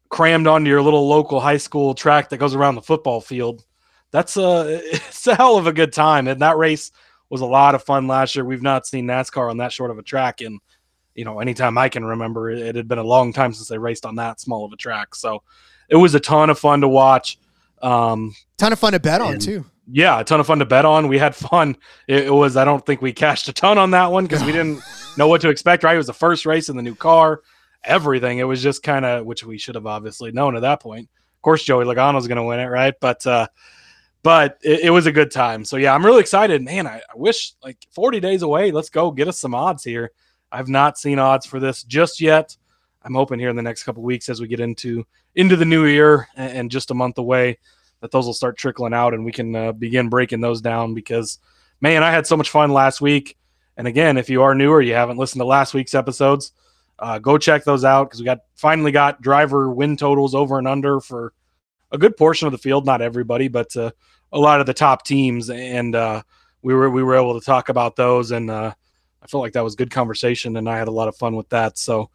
[0.08, 3.66] crammed onto your little local high school track that goes around the football field.
[4.12, 6.92] That's a it's a hell of a good time, and that race
[7.30, 8.46] was a lot of fun last year.
[8.46, 10.60] We've not seen NASCAR on that short of a track in
[11.14, 12.50] you know anytime I can remember.
[12.50, 15.14] It had been a long time since they raced on that small of a track,
[15.14, 15.44] so
[15.90, 17.38] it was a ton of fun to watch.
[17.82, 19.66] Um, ton of fun to bet on too.
[19.90, 21.08] Yeah, a ton of fun to bet on.
[21.08, 21.78] We had fun.
[22.08, 22.58] It, it was.
[22.58, 24.82] I don't think we cashed a ton on that one because we didn't
[25.18, 25.84] know what to expect.
[25.84, 27.42] Right, it was the first race in the new car.
[27.84, 28.40] Everything.
[28.40, 31.10] It was just kind of which we should have obviously known at that point.
[31.36, 32.94] Of course, Joey Logano's going to win it, right?
[33.00, 33.48] But uh,
[34.24, 35.64] but it, it, was a good time.
[35.64, 36.62] So yeah, I'm really excited.
[36.62, 38.72] Man, I, I wish like 40 days away.
[38.72, 40.12] Let's go get us some odds here.
[40.52, 42.58] I've not seen odds for this just yet.
[43.04, 45.86] I'm hoping here in the next couple weeks as we get into into the new
[45.86, 47.60] year and, and, just a month away
[48.02, 51.40] that those will start trickling out and we can uh, begin breaking those down because
[51.82, 53.38] man, I had so much fun last week.
[53.76, 56.52] And again, if you are newer, you haven't listened to last week's episodes,
[57.00, 60.68] uh, go check those out because we got finally got driver win totals over and
[60.68, 61.34] under for
[61.92, 62.86] a good portion of the field.
[62.86, 63.92] Not everybody, but uh,
[64.32, 66.24] a lot of the top teams, and uh,
[66.64, 68.32] we were we were able to talk about those.
[68.32, 68.74] And uh,
[69.22, 71.50] I felt like that was good conversation, and I had a lot of fun with
[71.50, 71.78] that.
[71.78, 72.10] So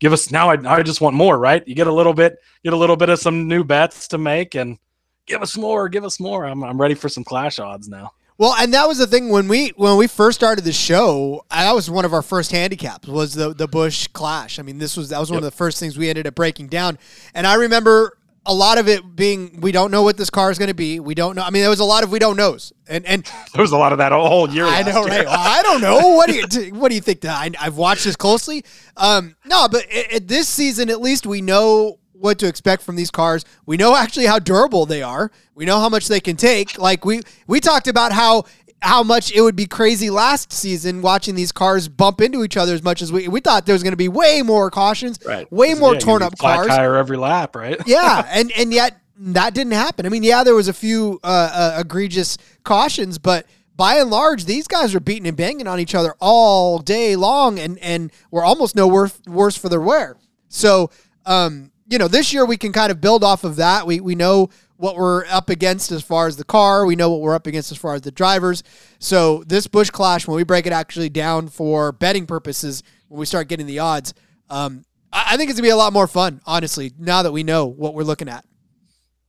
[0.00, 0.50] give us now.
[0.50, 1.66] I, I just want more, right?
[1.66, 4.54] You get a little bit, get a little bit of some new bets to make,
[4.54, 4.78] and
[5.26, 6.44] give us more, give us more.
[6.44, 8.12] I'm I'm ready for some clash odds now.
[8.38, 11.44] Well, and that was the thing when we when we first started the show.
[11.50, 14.58] That was one of our first handicaps was the the Busch Clash.
[14.58, 15.46] I mean, this was that was one yep.
[15.46, 16.98] of the first things we ended up breaking down.
[17.34, 20.58] And I remember a lot of it being we don't know what this car is
[20.58, 21.00] going to be.
[21.00, 21.42] We don't know.
[21.42, 23.78] I mean, there was a lot of we don't knows, and and there was a
[23.78, 24.66] lot of that all year.
[24.66, 25.24] I know, right?
[25.24, 26.14] Well, I don't know.
[26.14, 27.24] What do you what do you think?
[27.24, 28.64] I, have watched this closely.
[28.98, 32.96] Um, no, but it, it, this season at least we know what to expect from
[32.96, 33.44] these cars.
[33.66, 35.30] We know actually how durable they are.
[35.54, 36.78] We know how much they can take.
[36.78, 38.44] Like we we talked about how
[38.82, 42.74] how much it would be crazy last season watching these cars bump into each other
[42.74, 45.50] as much as we we thought there was going to be way more cautions, right.
[45.52, 47.80] way more yeah, torn up cars, tire every lap, right?
[47.86, 50.06] yeah, and and yet that didn't happen.
[50.06, 54.44] I mean, yeah, there was a few uh, uh, egregious cautions, but by and large,
[54.44, 58.44] these guys are beating and banging on each other all day long, and and we're
[58.44, 60.16] almost no worse worse for their wear.
[60.48, 60.90] So,
[61.24, 63.86] um, you know, this year we can kind of build off of that.
[63.86, 66.84] We we know what we're up against as far as the car.
[66.84, 68.62] We know what we're up against as far as the drivers.
[68.98, 73.26] So this Busch Clash, when we break it actually down for betting purposes, when we
[73.26, 74.14] start getting the odds,
[74.50, 76.40] um, I, I think it's gonna be a lot more fun.
[76.46, 78.44] Honestly, now that we know what we're looking at.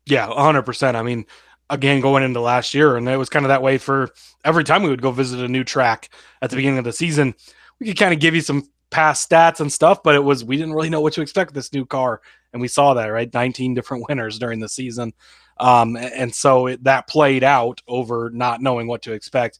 [0.05, 0.97] Yeah, hundred percent.
[0.97, 1.25] I mean,
[1.69, 4.09] again, going into last year, and it was kind of that way for
[4.43, 6.09] every time we would go visit a new track
[6.41, 7.35] at the beginning of the season.
[7.79, 10.57] We could kind of give you some past stats and stuff, but it was we
[10.57, 12.21] didn't really know what to expect with this new car.
[12.53, 13.33] And we saw that right?
[13.33, 15.13] 19 different winners during the season.
[15.59, 19.59] Um, and so it, that played out over not knowing what to expect.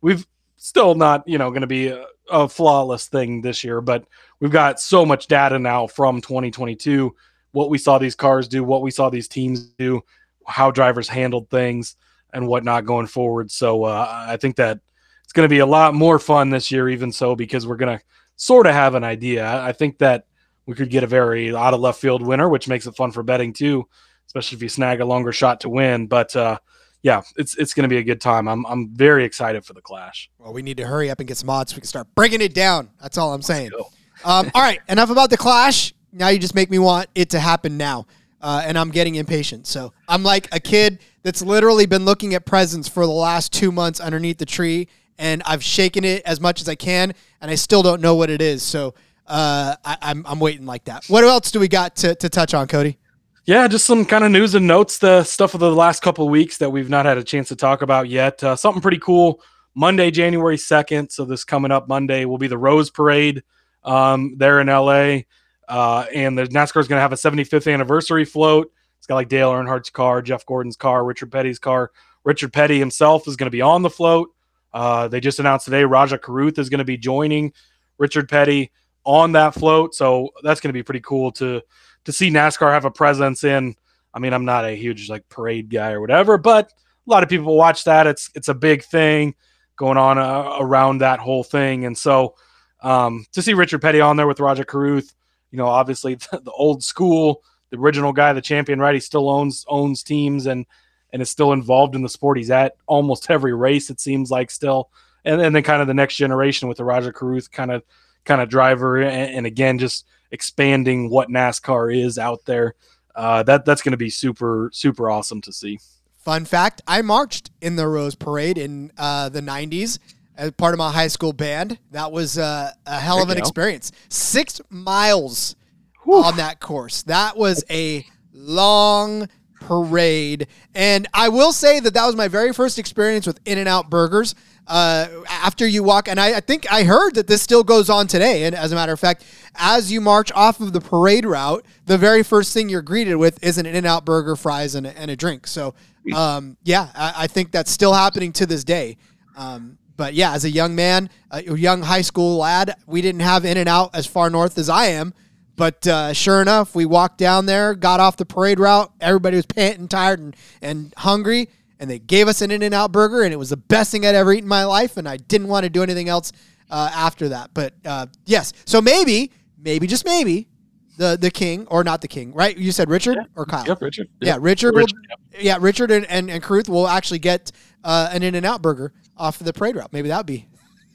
[0.00, 0.26] We've
[0.64, 4.06] still not you know going to be a, a, flawless thing this year but
[4.40, 7.14] we've got so much data now from 2022
[7.52, 10.00] what we saw these cars do what we saw these teams do
[10.46, 11.96] how drivers handled things
[12.32, 13.50] and whatnot going forward.
[13.50, 14.80] So uh, i think that
[15.22, 17.98] it's going to be a lot more fun this year even so because we're going
[17.98, 18.04] to
[18.36, 20.26] sort of have an idea i think that
[20.66, 23.22] we could get a very out of left field winner, which makes it fun for
[23.22, 23.86] betting too,
[24.26, 26.06] especially if you snag a longer shot to win.
[26.06, 26.58] But uh,
[27.02, 28.48] yeah, it's it's going to be a good time.
[28.48, 30.30] I'm I'm very excited for the clash.
[30.38, 32.40] Well, we need to hurry up and get some odds so we can start breaking
[32.40, 32.90] it down.
[33.00, 33.70] That's all I'm saying.
[34.24, 35.92] Um, all right, enough about the clash.
[36.10, 38.06] Now you just make me want it to happen now.
[38.40, 39.66] Uh, and I'm getting impatient.
[39.66, 43.70] So I'm like a kid that's literally been looking at presents for the last two
[43.70, 47.54] months underneath the tree, and I've shaken it as much as I can, and I
[47.54, 48.62] still don't know what it is.
[48.62, 48.94] So
[49.26, 51.04] uh, I, am I'm, I'm waiting like that.
[51.06, 52.98] What else do we got to, to touch on, Cody?
[53.46, 56.56] Yeah, just some kind of news and notes, the stuff of the last couple weeks
[56.58, 58.42] that we've not had a chance to talk about yet.
[58.42, 59.40] Uh, something pretty cool.
[59.74, 61.12] Monday, January 2nd.
[61.12, 63.42] So this coming up Monday will be the Rose Parade
[63.82, 65.20] um, there in LA.
[65.68, 68.70] Uh, and the NASCAR is going to have a 75th anniversary float.
[68.98, 71.90] It's got like Dale Earnhardt's car, Jeff Gordon's car, Richard Petty's car.
[72.24, 74.33] Richard Petty himself is going to be on the float.
[74.74, 77.52] Uh, they just announced today Rajah Caruth is going to be joining
[77.96, 78.72] Richard Petty
[79.04, 79.94] on that float.
[79.94, 81.62] So that's going to be pretty cool to
[82.04, 83.76] to see NASCAR have a presence in.
[84.12, 86.72] I mean, I'm not a huge like parade guy or whatever, but
[87.06, 88.06] a lot of people watch that.
[88.06, 89.36] It's it's a big thing
[89.76, 92.34] going on uh, around that whole thing, and so
[92.82, 95.14] um, to see Richard Petty on there with Rajah Caruth,
[95.50, 98.94] you know, obviously the, the old school, the original guy, the champion, right?
[98.94, 100.66] He still owns owns teams and
[101.14, 102.36] and is still involved in the sport.
[102.36, 104.90] He's at almost every race, it seems like still.
[105.24, 107.84] And, and then kind of the next generation with the Rajah Caruth kind of
[108.24, 112.74] kind of driver, and, and again just expanding what NASCAR is out there.
[113.14, 115.78] Uh, that that's going to be super super awesome to see.
[116.16, 120.00] Fun fact: I marched in the Rose Parade in uh, the '90s
[120.36, 121.78] as part of my high school band.
[121.92, 123.92] That was uh, a hell of an experience.
[124.08, 125.54] Six miles
[126.02, 126.24] Whew.
[126.24, 127.02] on that course.
[127.04, 129.28] That was a long
[129.66, 130.46] parade.
[130.74, 133.90] And I will say that that was my very first experience with In N Out
[133.90, 134.34] Burgers.
[134.66, 138.06] Uh, after you walk, and I, I, think I heard that this still goes on
[138.06, 138.44] today.
[138.44, 139.22] And as a matter of fact,
[139.56, 143.42] as you march off of the parade route, the very first thing you're greeted with
[143.44, 145.46] is an In N Out burger, fries, and a, and a drink.
[145.46, 145.74] So,
[146.14, 148.96] um, yeah, I, I, think that's still happening to this day.
[149.36, 153.44] Um, but yeah, as a young man, a young high school lad, we didn't have
[153.44, 155.12] In and Out as far north as I am.
[155.56, 158.92] But uh, sure enough, we walked down there, got off the parade route.
[159.00, 161.48] Everybody was panting, tired, and, and hungry.
[161.78, 164.06] And they gave us an In and Out burger, and it was the best thing
[164.06, 164.96] I'd ever eaten in my life.
[164.96, 166.32] And I didn't want to do anything else
[166.70, 167.50] uh, after that.
[167.54, 170.48] But uh, yes, so maybe, maybe just maybe,
[170.96, 172.56] the the king or not the king, right?
[172.56, 173.26] You said Richard yeah.
[173.34, 173.66] or Kyle?
[173.66, 174.08] Yep, Richard.
[174.20, 174.26] Yep.
[174.26, 174.74] Yeah, Richard.
[174.74, 175.42] Richard will, yep.
[175.42, 177.50] Yeah, Richard and and, and Caruth will actually get
[177.82, 179.92] uh, an In and Out burger off of the parade route.
[179.92, 180.46] Maybe that'd be.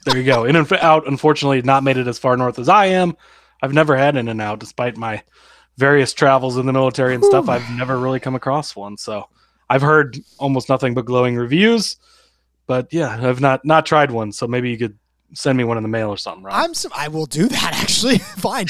[0.06, 0.46] There you go.
[0.46, 3.18] In and out, unfortunately, not made it as far north as I am.
[3.62, 5.24] I've never had In and Out, despite my
[5.80, 7.48] various travels in the military and stuff.
[7.48, 8.98] I've never really come across one.
[8.98, 9.28] So
[9.70, 11.96] I've heard almost nothing but glowing reviews.
[12.68, 14.32] But yeah, I've not not tried one.
[14.32, 14.98] So maybe you could
[15.34, 16.44] send me one in the mail or something.
[16.44, 16.64] Right?
[16.64, 16.74] I'm.
[16.94, 17.74] I will do that.
[17.82, 18.68] Actually, fine.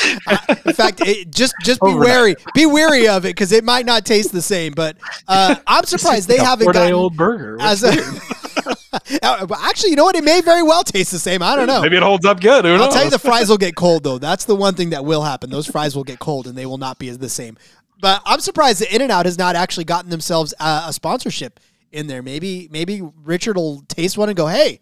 [0.65, 2.35] In fact, it, just just be wary.
[2.53, 4.73] Be wary of it because it might not taste the same.
[4.73, 4.97] But
[5.27, 8.75] uh, I'm surprised they haven't gotten old burger What's as a.
[9.21, 10.15] Uh, actually, you know what?
[10.15, 11.41] It may very well taste the same.
[11.43, 11.81] I don't know.
[11.81, 12.65] Maybe it holds up good.
[12.65, 12.93] Who I'll knows?
[12.93, 14.17] tell you, the fries will get cold though.
[14.17, 15.49] That's the one thing that will happen.
[15.49, 17.57] Those fries will get cold, and they will not be the same.
[18.01, 21.59] But I'm surprised that In and Out has not actually gotten themselves a, a sponsorship
[21.91, 22.21] in there.
[22.21, 24.79] Maybe maybe Richard will taste one and go, "Hey,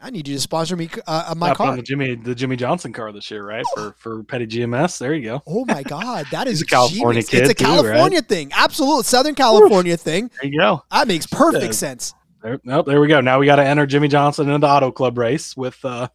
[0.00, 2.92] I need you to sponsor me uh, my car." On the Jimmie the Jimmie Johnson
[2.92, 3.64] car this year, right?
[3.74, 4.98] For for Petty GMS.
[4.98, 5.42] There you go.
[5.46, 7.20] Oh my God, that is a California.
[7.20, 8.28] It's a too, California right?
[8.28, 8.52] thing.
[8.52, 10.00] Absolute Southern California Oof.
[10.00, 10.30] thing.
[10.40, 10.82] There you go.
[10.90, 12.12] That makes perfect sense.
[12.42, 13.20] There, nope, there we go.
[13.20, 16.08] Now we got to enter Jimmie Johnson into the Auto Club race with uh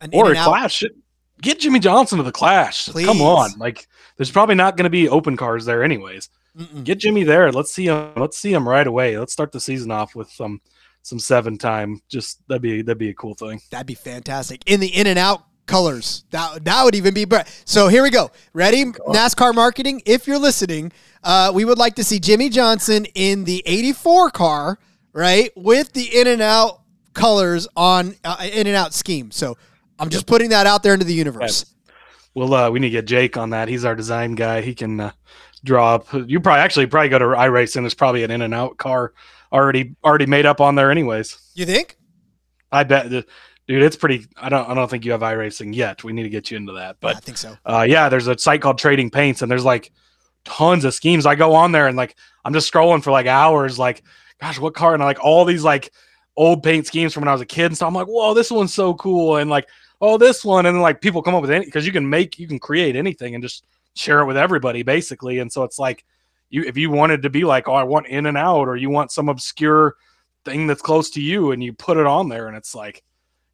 [0.00, 0.34] An or a.
[0.34, 0.84] Clash.
[1.42, 2.86] Get Jimmie Johnson to the Clash.
[2.86, 3.06] Please.
[3.06, 6.30] Come on, like there's probably not going to be open cars there anyways.
[6.56, 6.84] Mm-mm.
[6.84, 7.52] Get Jimmie there.
[7.52, 8.12] Let's see him.
[8.16, 9.18] Let's see him right away.
[9.18, 10.60] Let's start the season off with some
[11.02, 12.00] some seven time.
[12.08, 13.60] Just that'd be that'd be a cool thing.
[13.70, 14.62] That'd be fantastic.
[14.66, 16.24] In the in and out colors.
[16.30, 17.48] That that would even be better.
[17.64, 18.30] So here we go.
[18.52, 18.84] Ready?
[18.84, 20.02] NASCAR marketing.
[20.06, 24.78] If you're listening, uh, we would like to see Jimmie Johnson in the 84 car,
[25.16, 25.50] right?
[25.56, 26.82] With the in and out
[27.14, 29.30] colors on uh, in and out scheme.
[29.30, 29.56] So
[29.98, 31.64] I'm just putting that out there into the universe.
[32.34, 33.68] Well, uh, we need to get Jake on that.
[33.68, 34.60] He's our design guy.
[34.60, 35.12] He can uh,
[35.64, 36.06] draw up.
[36.12, 37.82] You probably actually probably go to iRacing.
[37.82, 39.14] There's probably an in and out car
[39.52, 41.38] already already made up on there, anyways.
[41.54, 41.96] You think?
[42.70, 43.24] I bet, dude.
[43.68, 44.26] It's pretty.
[44.36, 44.68] I don't.
[44.68, 46.04] I don't think you have iRacing yet.
[46.04, 46.96] We need to get you into that.
[47.00, 47.56] But I think so.
[47.64, 49.92] uh, yeah, there's a site called Trading Paints, and there's like
[50.44, 51.24] tons of schemes.
[51.24, 53.78] I go on there and like I'm just scrolling for like hours.
[53.78, 54.02] Like,
[54.40, 54.94] gosh, what car?
[54.94, 55.92] And like all these like
[56.36, 57.66] old paint schemes from when I was a kid.
[57.66, 59.36] And so I'm like, whoa, this one's so cool.
[59.36, 59.68] And like,
[60.00, 60.66] oh, this one.
[60.66, 62.96] And then like people come up with any because you can make you can create
[62.96, 65.38] anything and just share it with everybody basically.
[65.38, 66.04] And so it's like
[66.50, 68.90] you if you wanted to be like, oh, I want in and out, or you
[68.90, 69.96] want some obscure
[70.44, 73.02] thing that's close to you, and you put it on there, and it's like.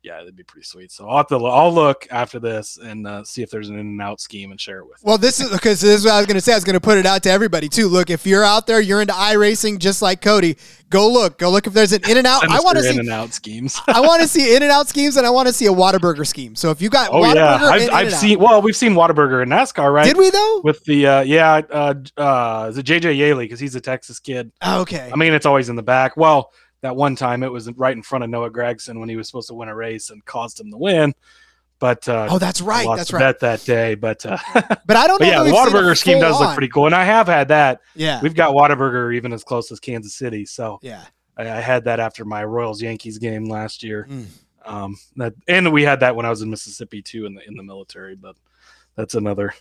[0.03, 0.91] Yeah, that'd be pretty sweet.
[0.91, 1.37] So I'll have to.
[1.37, 4.61] I'll look after this and uh, see if there's an in and out scheme and
[4.61, 4.99] share it with.
[5.01, 5.07] you.
[5.07, 6.53] Well, this is because this is what I was going to say.
[6.53, 7.87] I was going to put it out to everybody too.
[7.87, 10.57] Look, if you're out there, you're into iRacing just like Cody.
[10.91, 11.39] Go look.
[11.39, 12.43] Go look if there's an in and out.
[12.49, 12.91] I want to see.
[12.91, 13.81] in and out schemes.
[13.87, 16.27] I want to see in and out schemes, and I want to see a Whataburger
[16.27, 16.57] scheme.
[16.57, 18.41] So if you got Oh yeah, I've, I've seen.
[18.41, 20.05] Well, we've seen Whataburger in NASCAR, right?
[20.05, 20.63] Did we though?
[20.65, 24.51] With the uh, yeah, uh, uh, is it JJ Yeley because he's a Texas kid.
[24.63, 25.11] Oh, okay.
[25.13, 26.17] I mean, it's always in the back.
[26.17, 29.27] Well, that one time it was right in front of Noah Gragson when he was
[29.27, 31.15] supposed to win a race and caused him to win.
[31.79, 32.87] But uh, oh, that's right.
[32.97, 33.19] That's right.
[33.19, 33.97] bet that day.
[33.97, 34.37] But uh,
[34.87, 35.31] But I don't but know.
[35.31, 37.05] yeah, that the we've seen a Whataburger scheme does full look pretty cool, and I
[37.05, 37.81] have had that.
[37.97, 38.21] Yeah.
[38.21, 41.05] We've got Whataburger even as close as Kansas City, so yeah.
[41.37, 44.07] I, I had that after my Royals Yankees game last year.
[44.09, 44.27] Mm.
[44.65, 47.57] Um, that and we had that when I was in Mississippi too in the in
[47.57, 48.37] the military, but
[48.95, 49.53] that's another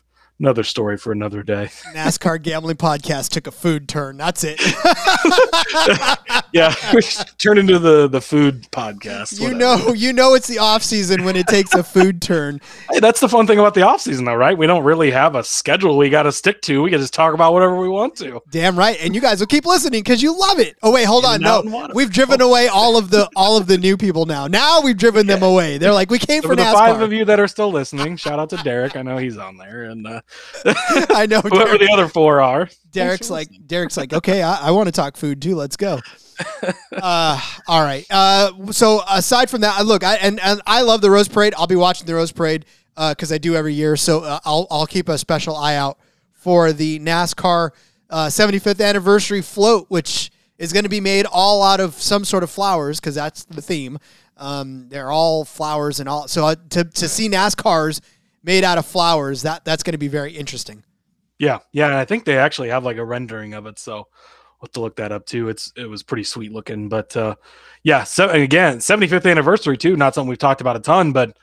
[0.42, 1.66] another story for another day.
[1.94, 4.18] NASCAR gambling podcast took a food turn.
[4.18, 4.60] That's it.
[6.52, 6.72] yeah,
[7.38, 9.40] turn into the the food podcast.
[9.40, 9.86] You whatever.
[9.88, 12.60] know, you know, it's the off season when it takes a food turn.
[12.90, 14.58] Hey, that's the fun thing about the off season, though, right?
[14.58, 16.82] We don't really have a schedule we got to stick to.
[16.82, 18.42] We can just talk about whatever we want to.
[18.50, 20.76] Damn right, and you guys will keep listening because you love it.
[20.82, 21.94] Oh wait, hold on, no, out and water.
[21.94, 24.48] we've driven away all of the all of the new people now.
[24.48, 25.78] Now we've driven them away.
[25.78, 28.18] They're like, we came So for for the five of you that are still listening,
[28.18, 28.96] shout out to Derek.
[28.96, 30.22] I know he's on there, and uh,
[30.66, 31.42] I know.
[31.42, 32.70] whoever Derek- the other four are.
[32.92, 35.56] Derek's like Derek's like, okay, I, I want to talk food too.
[35.56, 36.00] Let's go.
[36.92, 38.04] Uh, all right.
[38.10, 41.54] Uh, so aside from that, uh, look, I and, and I love the Rose Parade.
[41.56, 42.66] I'll be watching the Rose Parade
[42.96, 43.96] because I do every year.
[43.96, 46.00] So uh, I'll I'll keep a special eye out
[46.32, 47.70] for the NASCAR
[48.10, 52.44] uh, 75th anniversary float, which is going to be made all out of some sort
[52.44, 54.00] of flowers because that's the theme.
[54.38, 56.28] Um, they're all flowers and all.
[56.28, 58.02] So uh, to to see NASCARs
[58.44, 60.84] made out of flowers, that that's going to be very interesting.
[61.40, 64.68] Yeah, yeah, and I think they actually have like a rendering of it, so we'll
[64.68, 65.50] have to look that up too.
[65.50, 67.36] It's it was pretty sweet looking, but uh,
[67.84, 68.04] yeah.
[68.04, 69.96] So again, 75th anniversary too.
[69.96, 71.38] Not something we've talked about a ton, but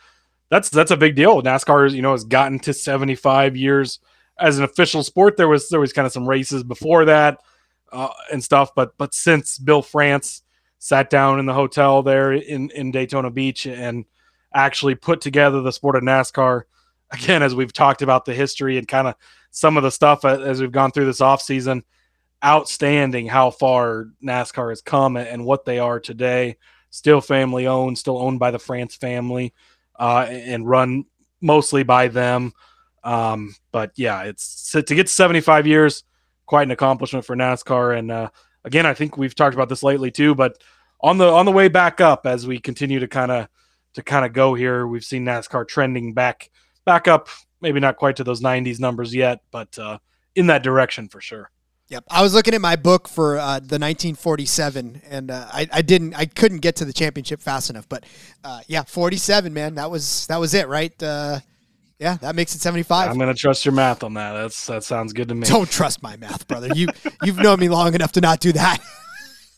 [0.51, 1.42] that's that's a big deal.
[1.42, 3.99] NASCAR, you know, has gotten to 75 years
[4.38, 5.36] as an official sport.
[5.36, 7.40] There was there was kind of some races before that
[7.92, 10.42] uh, and stuff, but but since Bill France
[10.78, 14.05] sat down in the hotel there in in Daytona Beach and
[14.55, 16.62] actually put together the sport of NASCAR,
[17.11, 19.14] again, as we've talked about the history and kind of
[19.50, 21.82] some of the stuff as we've gone through this off season,
[22.44, 26.56] outstanding how far NASCAR has come and- and what they are today.
[26.90, 29.52] Still family owned, still owned by the France family,
[29.98, 31.04] uh, and run
[31.40, 32.52] mostly by them.
[33.04, 36.04] Um, but yeah, it's to get to 75 years,
[36.46, 37.98] quite an accomplishment for NASCAR.
[37.98, 38.30] And uh,
[38.64, 40.34] again, I think we've talked about this lately too.
[40.34, 40.59] But
[41.00, 43.48] on the on the way back up, as we continue to kind of
[43.94, 46.50] to kind of go here, we've seen NASCAR trending back
[46.89, 47.28] back up.
[47.61, 49.99] Maybe not quite to those 90s numbers yet, but uh,
[50.34, 51.51] in that direction for sure.
[51.89, 55.82] Yep, I was looking at my book for uh, the 1947, and uh, I, I
[55.82, 57.89] didn't, I couldn't get to the championship fast enough.
[57.89, 58.05] But
[58.43, 61.03] uh, yeah, 47, man, that was that was it, right?
[61.03, 61.41] Uh,
[61.99, 63.11] yeah, that makes it 75.
[63.11, 64.32] I'm gonna trust your math on that.
[64.32, 65.47] That's that sounds good to me.
[65.47, 66.68] Don't trust my math, brother.
[66.74, 66.89] You
[67.22, 68.78] you've known me long enough to not do that.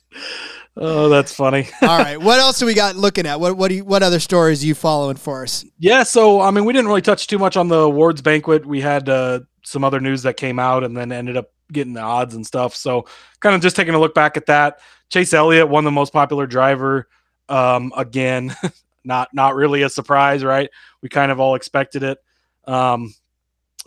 [0.76, 1.68] Oh, that's funny.
[1.82, 3.40] All right, what else do we got looking at?
[3.40, 5.64] What what do you, what other stories are you following for us?
[5.78, 8.64] Yeah, so I mean, we didn't really touch too much on the awards banquet.
[8.64, 12.00] We had uh, some other news that came out, and then ended up getting the
[12.00, 12.74] odds and stuff.
[12.76, 13.06] So,
[13.40, 14.78] kind of just taking a look back at that.
[15.08, 17.08] Chase Elliott won the most popular driver
[17.48, 18.54] um, again.
[19.04, 20.70] not not really a surprise, right?
[21.02, 22.18] We kind of all expected it.
[22.64, 23.14] Um,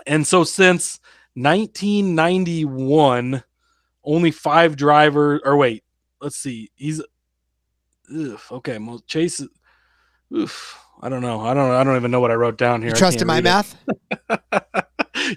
[0.05, 0.99] and so since
[1.36, 3.43] 1991,
[4.03, 5.41] only five drivers.
[5.45, 5.84] Or wait,
[6.24, 6.71] let's see.
[6.76, 7.01] He's
[8.13, 8.78] ugh, okay.
[8.78, 9.41] Most Chase.
[10.36, 11.41] Oof, I don't know.
[11.41, 11.71] I don't.
[11.71, 12.89] I don't even know what I wrote down here.
[12.89, 13.76] You trust in my math?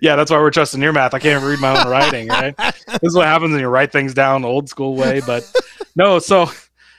[0.01, 1.12] yeah, that's why we're trusting your math.
[1.12, 2.57] I can't read my own writing, right?
[2.57, 5.20] this is what happens when you write things down the old school way.
[5.26, 5.51] But
[5.97, 6.47] no, so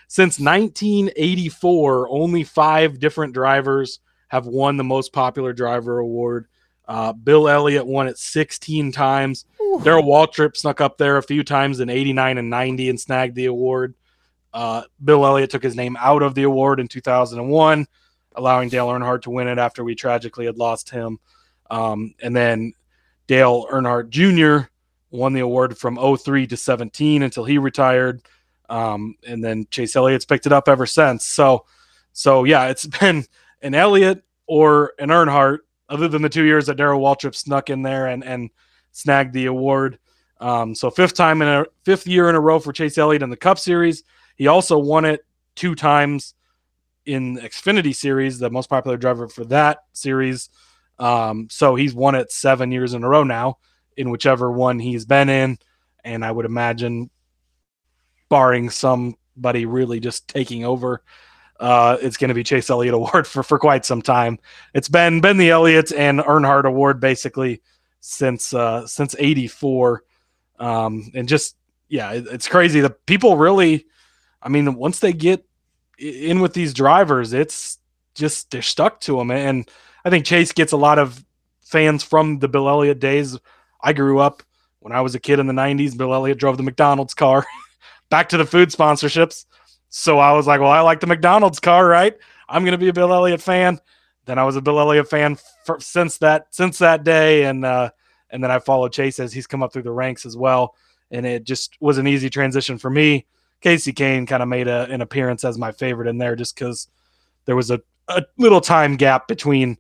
[0.08, 6.48] since 1984, only five different drivers have won the most popular driver award.
[6.88, 9.46] Uh, Bill Elliott won it 16 times.
[9.84, 13.46] Darrell Waltrip snuck up there a few times in 89 and 90 and snagged the
[13.46, 13.96] award.
[14.54, 17.88] Uh, Bill Elliott took his name out of the award in 2001,
[18.36, 21.20] allowing Dale Earnhardt to win it after we tragically had lost him.
[21.70, 22.74] Um, and then
[23.28, 24.70] Dale Earnhardt Jr.
[25.12, 28.22] won the award from 03 to 17 until he retired.
[28.70, 31.26] Um, and then Chase Elliott's picked it up ever since.
[31.26, 31.66] So,
[32.14, 33.26] so yeah, it's been
[33.62, 35.60] an Elliott or an Earnhardt,
[35.90, 38.50] other than the two years that Darrell Waltrip snuck in there and and
[38.92, 40.00] snagged the award.
[40.40, 43.30] Um, so fifth time in a fifth year in a row for Chase Elliott in
[43.30, 44.04] the Cup Series.
[44.36, 45.26] He also won it
[45.56, 46.36] two times
[47.06, 50.50] in Xfinity Series, the most popular driver for that series.
[51.00, 53.60] Um, so he's won it seven years in a row now,
[53.96, 55.58] in whichever one he's been in.
[56.04, 57.10] And I would imagine,
[58.30, 61.02] barring somebody really just taking over,
[61.60, 64.40] uh, it's going to be Chase Elliott Award for for quite some time.
[64.74, 67.62] It's been been the Elliott and Earnhardt Award basically
[68.00, 70.04] since uh, since '84,
[70.60, 71.56] um, and just
[71.90, 72.82] yeah, it, it's crazy.
[72.82, 73.86] The people really,
[74.42, 75.46] I mean, once they get
[75.98, 77.80] in with these drivers, it's
[78.14, 79.70] just they're stuck to them, and
[80.06, 81.24] I think Chase gets a lot of
[81.62, 83.38] fans from the Bill Elliott days.
[83.82, 84.44] I grew up
[84.80, 85.98] when I was a kid in the '90s.
[85.98, 87.46] Bill Elliott drove the McDonald's car.
[88.10, 89.46] Back to the food sponsorships.
[89.98, 92.16] So I was like, well, I like the McDonald's car, right?
[92.48, 93.80] I'm going to be a Bill Elliott fan.
[94.26, 97.90] Then I was a Bill Elliott fan for, since that since that day, and uh,
[98.30, 100.76] and then I followed Chase as he's come up through the ranks as well.
[101.10, 103.26] And it just was an easy transition for me.
[103.64, 106.90] Kasey Kahne kind of made a, an appearance as my favorite in there, just because
[107.46, 109.80] there was a, a little time gap between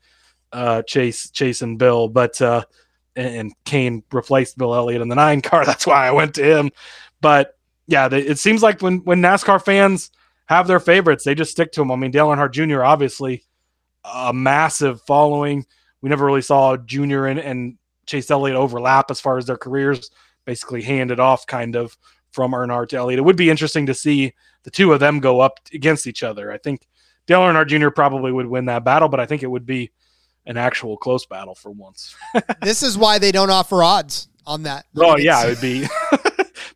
[0.51, 2.09] uh, Chase Chase and Bill.
[2.09, 2.65] But uh,
[3.15, 5.63] and, and Kahne replaced Bill Elliott in the nine car.
[5.65, 6.71] That's why I went to him.
[7.21, 7.56] But
[7.87, 10.11] yeah, they, it seems like when when NASCAR fans
[10.47, 11.91] have their favorites, they just stick to them.
[11.91, 12.83] I mean, Dale Earnhardt Jr.
[12.83, 13.43] obviously
[14.03, 15.65] a massive following.
[16.01, 20.09] We never really saw Junior and, and Chase Elliott overlap as far as their careers,
[20.45, 21.97] basically handed off kind of
[22.31, 23.19] from Earnhardt to Elliott.
[23.19, 24.33] It would be interesting to see
[24.63, 26.51] the two of them go up against each other.
[26.51, 26.87] I think
[27.25, 27.89] Dale Earnhardt Jr.
[27.89, 29.91] probably would win that battle, but I think it would be
[30.45, 32.15] an actual close battle for once.
[32.61, 34.85] this is why they don't offer odds on that.
[34.95, 35.87] Oh yeah, it would be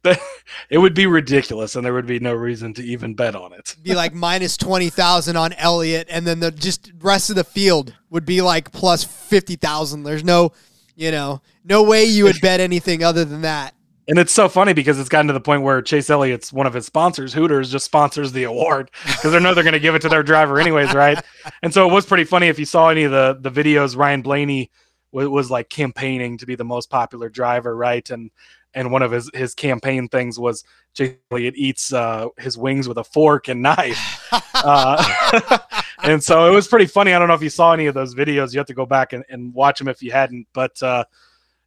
[0.70, 3.76] it would be ridiculous, and there would be no reason to even bet on it.
[3.84, 7.94] be like minus twenty thousand on Elliott, and then the just rest of the field
[8.10, 10.04] would be like plus fifty thousand.
[10.04, 10.54] There's no,
[10.96, 13.76] you know, no way you would bet anything other than that.
[14.08, 16.74] And it's so funny because it's gotten to the point where Chase Elliott's one of
[16.74, 20.02] his sponsors, Hooters, just sponsors the award because they know they're going to give it
[20.02, 21.20] to their driver anyways, right?
[21.64, 23.96] And so it was pretty funny if you saw any of the the videos.
[23.96, 24.70] Ryan Blaney
[25.12, 28.08] was, was like campaigning to be the most popular driver, right?
[28.10, 28.32] And
[28.74, 30.64] and one of his his campaign things was
[30.94, 35.60] Chase Elliott eats uh, his wings with a fork and knife, uh,
[36.04, 37.14] and so it was pretty funny.
[37.14, 38.54] I don't know if you saw any of those videos.
[38.54, 41.04] You have to go back and, and watch them if you hadn't, but uh,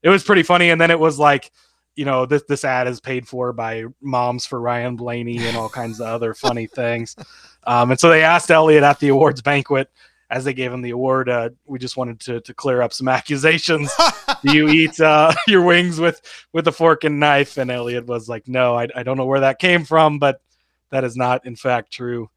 [0.03, 0.71] it was pretty funny.
[0.71, 1.51] And then it was like,
[1.97, 5.69] you know, this this ad is paid for by Moms for Ryan Blaney and all
[5.69, 7.17] kinds of other funny things.
[7.67, 9.89] Um, and so they asked Elliott at the awards banquet
[10.35, 13.07] as they gave him the award, uh, we just wanted to, to clear up some
[13.19, 13.89] accusations.
[14.43, 16.21] Do you eat uh, your wings with
[16.53, 17.57] with a fork and knife?
[17.57, 20.41] And Elliott was like, "No, I, I don't know where that came from, but
[20.91, 22.29] that is not in fact true."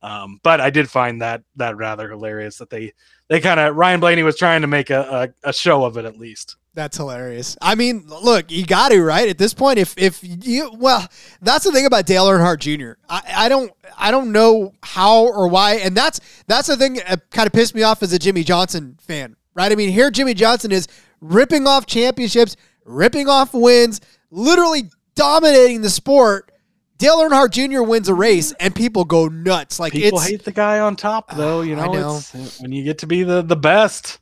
[0.00, 2.92] Um, but I did find that that rather hilarious that they
[3.28, 6.04] they kind of Ryan Blaney was trying to make a, a, a show of it
[6.04, 6.56] at least.
[6.72, 7.56] That's hilarious.
[7.60, 9.78] I mean, look, you got to right at this point.
[9.78, 11.06] If if you well,
[11.42, 12.92] that's the thing about Dale Earnhardt Jr.
[13.08, 17.28] I, I don't I don't know how or why, and that's that's the thing that
[17.30, 19.72] kind of pissed me off as a Jimmie Johnson fan, right?
[19.72, 20.86] I mean, here Jimmie Johnson is
[21.20, 24.00] ripping off championships, ripping off wins,
[24.30, 26.52] literally dominating the sport.
[26.98, 27.82] Dale Earnhardt Jr.
[27.82, 29.80] wins a race, and people go nuts.
[29.80, 31.60] Like people hate the guy on top, though.
[31.60, 32.20] Ah, you know, know.
[32.60, 34.20] when you get to be the the best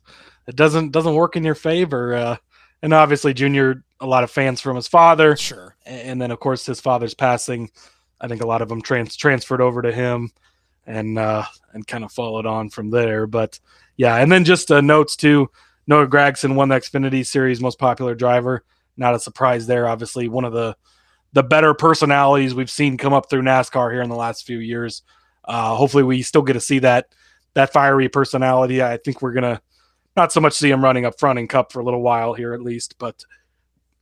[0.49, 2.15] it doesn't doesn't work in your favor.
[2.15, 2.37] Uh,
[2.81, 6.65] and obviously, Junior, a lot of fans from his father, sure, and then of course
[6.65, 7.69] his father's passing.
[8.19, 10.31] I think a lot of them trans- transferred over to him,
[10.87, 13.27] and uh, and kind of followed on from there.
[13.27, 13.59] But
[13.95, 15.51] yeah, and then just uh, notes too.
[15.85, 18.63] Noah Gragson won the Xfinity Series Most Popular Driver.
[18.97, 19.87] Not a surprise there.
[19.87, 20.75] Obviously, one of the
[21.33, 25.03] the better personalities we've seen come up through NASCAR here in the last few years.
[25.45, 27.13] Uh, hopefully, we still get to see that
[27.53, 28.81] that fiery personality.
[28.81, 29.61] I think we're gonna
[30.19, 32.53] not so much see him running up front in Cup for a little while here
[32.53, 33.23] at least, but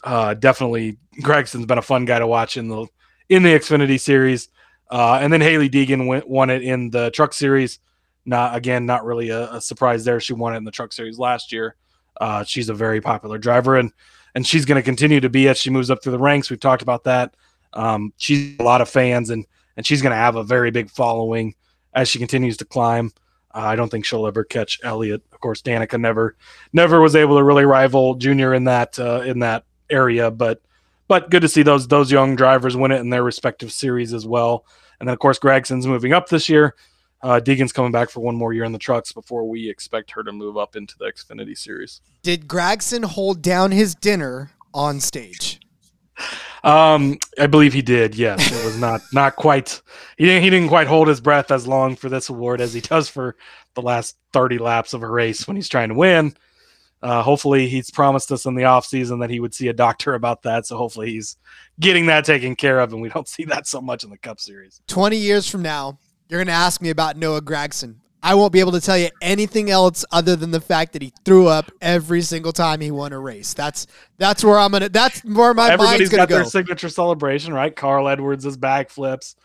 [0.03, 2.88] uh, definitely Gragson's been a fun guy to watch in the
[3.30, 4.49] in the Xfinity series.
[4.89, 7.80] Uh, and then Hailie Deegan went, won it in the Truck Series.
[8.26, 10.20] Not again, not really a, a, surprise there.
[10.20, 11.76] She won it in the Truck Series last year.
[12.20, 13.91] Uh, she's a very popular driver, and
[14.36, 16.49] and she's going to continue to be as she moves up through the ranks.
[16.49, 17.36] We've talked about that.
[17.74, 19.45] Um, she's a lot of fans, and
[19.76, 21.55] and she's going to have a very big following
[21.93, 23.11] as she continues to climb.
[23.58, 25.24] I don't think she'll ever catch Elliott.
[25.32, 26.36] Of course, Danica never
[26.74, 30.62] never was able to really rival Junior in that uh, in that area, but
[31.08, 34.28] but good to see those those young drivers win it in their respective series as
[34.28, 34.66] well.
[34.99, 36.76] And then of course Gragson's moving up this year.
[37.24, 40.24] Uh, Deegan's coming back for one more year in the trucks before we expect her
[40.24, 42.01] to move up into the Xfinity series.
[42.22, 45.60] Did Gragson hold down his dinner on stage?
[46.63, 48.15] Um, I believe he did.
[48.15, 49.82] Yes, it was not not quite.
[50.18, 52.82] He didn't he didn't quite hold his breath as long for this award as he
[52.82, 53.36] does for
[53.76, 56.36] the last thirty laps of a race when he's trying to win.
[57.01, 60.15] Uh, hopefully, he's promised us in the off season that he would see a doctor
[60.15, 60.65] about that.
[60.65, 61.38] So hopefully, he's
[61.80, 64.39] getting that taken care of, and we don't see that so much in the Cup
[64.39, 64.82] Series.
[64.88, 67.97] Twenty years from now, you're going to ask me about Noah Gragson.
[68.28, 71.14] I won't be able to tell you anything else other than the fact that he
[71.24, 73.54] threw up every single time he won a race.
[73.54, 74.90] That's that's where I'm gonna.
[74.90, 76.36] That's where my Everybody's mind's gonna got go.
[76.36, 77.74] their signature celebration, right?
[77.74, 79.36] Carl Edwards' backflips,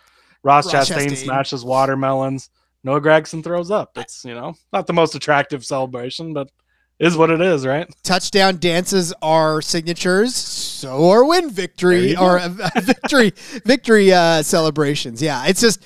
[0.42, 2.50] Ross, Ross Chastain, Chastain smashes watermelons.
[2.82, 3.96] Noah Gragson throws up.
[3.96, 6.50] It's you know not the most attractive celebration, but
[6.98, 7.88] is what it is, right?
[8.02, 12.48] Touchdown dances are signatures, so are win victory or uh,
[12.82, 13.32] victory
[13.64, 15.22] victory uh, celebrations.
[15.22, 15.84] Yeah, it's just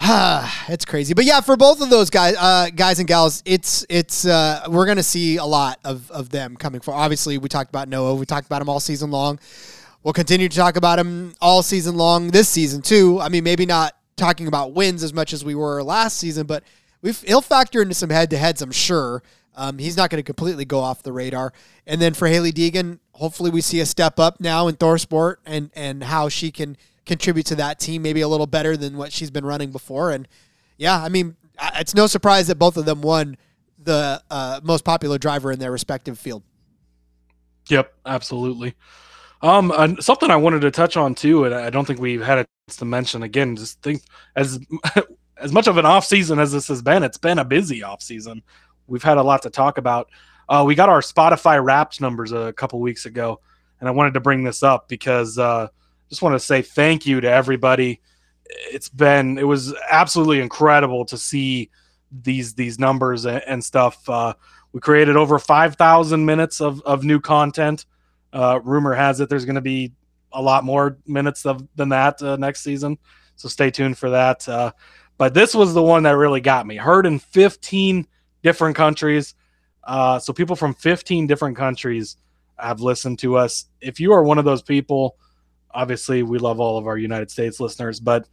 [0.68, 4.26] it's crazy, but yeah, for both of those guys, uh, guys and gals, it's it's
[4.26, 6.92] uh, we're gonna see a lot of of them coming for.
[6.92, 9.38] Obviously, we talked about Noah, we talked about him all season long.
[10.02, 13.20] We'll continue to talk about him all season long this season too.
[13.20, 16.64] I mean, maybe not talking about wins as much as we were last season, but
[17.00, 18.62] we he'll factor into some head to heads.
[18.62, 19.22] I'm sure.
[19.56, 21.52] Um, he's not going to completely go off the radar.
[21.86, 25.70] And then for Hailie Deegan, hopefully we see a step up now in ThorSport and
[25.74, 26.76] and how she can
[27.06, 30.10] contribute to that team maybe a little better than what she's been running before.
[30.10, 30.26] And
[30.76, 31.36] yeah, I mean,
[31.74, 33.36] it's no surprise that both of them won
[33.78, 36.42] the uh, most popular driver in their respective field.
[37.68, 38.74] Yep, absolutely.
[39.42, 42.46] Um, something I wanted to touch on too, and I don't think we've had a
[42.66, 43.56] chance to mention again.
[43.56, 44.02] Just think
[44.36, 44.58] as
[45.36, 48.02] as much of an off season as this has been, it's been a busy off
[48.02, 48.42] season.
[48.86, 50.08] We've had a lot to talk about.
[50.48, 53.40] Uh, we got our Spotify Wrapped numbers a couple weeks ago,
[53.80, 55.68] and I wanted to bring this up because uh,
[56.08, 58.00] just want to say thank you to everybody.
[58.46, 61.70] It's been it was absolutely incredible to see
[62.10, 64.08] these these numbers and, and stuff.
[64.08, 64.34] Uh,
[64.72, 67.86] we created over five thousand minutes of of new content.
[68.32, 69.92] Uh, rumor has it there's going to be
[70.32, 72.98] a lot more minutes of, than that uh, next season,
[73.36, 74.48] so stay tuned for that.
[74.48, 74.72] Uh,
[75.16, 76.76] but this was the one that really got me.
[76.76, 78.06] Heard in 15
[78.42, 79.34] different countries.
[79.84, 82.16] Uh, so people from 15 different countries
[82.58, 83.66] have listened to us.
[83.80, 85.16] If you are one of those people,
[85.74, 88.28] obviously we love all of our United States listeners, but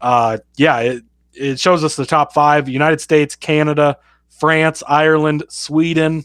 [0.00, 6.24] uh, yeah, it, it shows us the top five United States, Canada, France, Ireland, Sweden.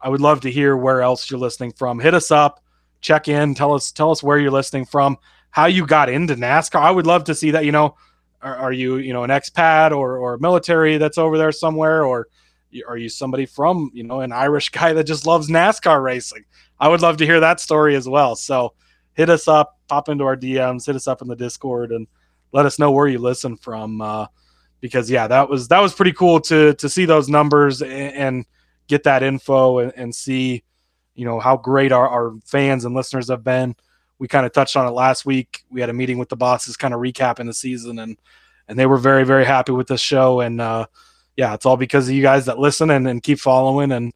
[0.00, 1.98] I would love to hear where else you're listening from.
[1.98, 2.62] Hit us up,
[3.00, 5.18] check in, tell us tell us where you're listening from,
[5.50, 6.80] how you got into NASCAR.
[6.80, 7.64] I would love to see that.
[7.64, 7.96] You know,
[8.42, 12.28] are, are you you know an expat or or military that's over there somewhere, or
[12.86, 16.44] are you somebody from you know an Irish guy that just loves NASCAR racing?
[16.78, 18.36] I would love to hear that story as well.
[18.36, 18.74] So
[19.18, 22.06] hit us up, pop into our DMs, hit us up in the Discord, and
[22.52, 24.00] let us know where you listen from.
[24.00, 24.26] Uh,
[24.80, 28.46] because yeah, that was that was pretty cool to to see those numbers and, and
[28.86, 30.62] get that info and, and, see,
[31.14, 33.74] you know, how great our, our fans and listeners have been.
[34.18, 35.64] We kind of touched on it last week.
[35.68, 38.16] We had a meeting with the bosses, kind of recapping the season, and
[38.68, 40.40] and they were very very happy with this show.
[40.40, 40.86] And uh,
[41.36, 44.12] yeah, it's all because of you guys that listen and, and keep following and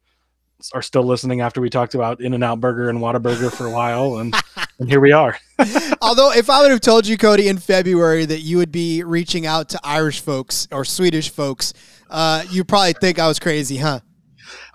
[0.73, 3.71] are still listening after we talked about In and Out Burger and Whataburger for a
[3.71, 4.33] while, and
[4.79, 5.37] and here we are.
[6.01, 9.45] Although, if I would have told you, Cody, in February that you would be reaching
[9.45, 11.73] out to Irish folks or Swedish folks,
[12.09, 13.99] uh, you probably think I was crazy, huh?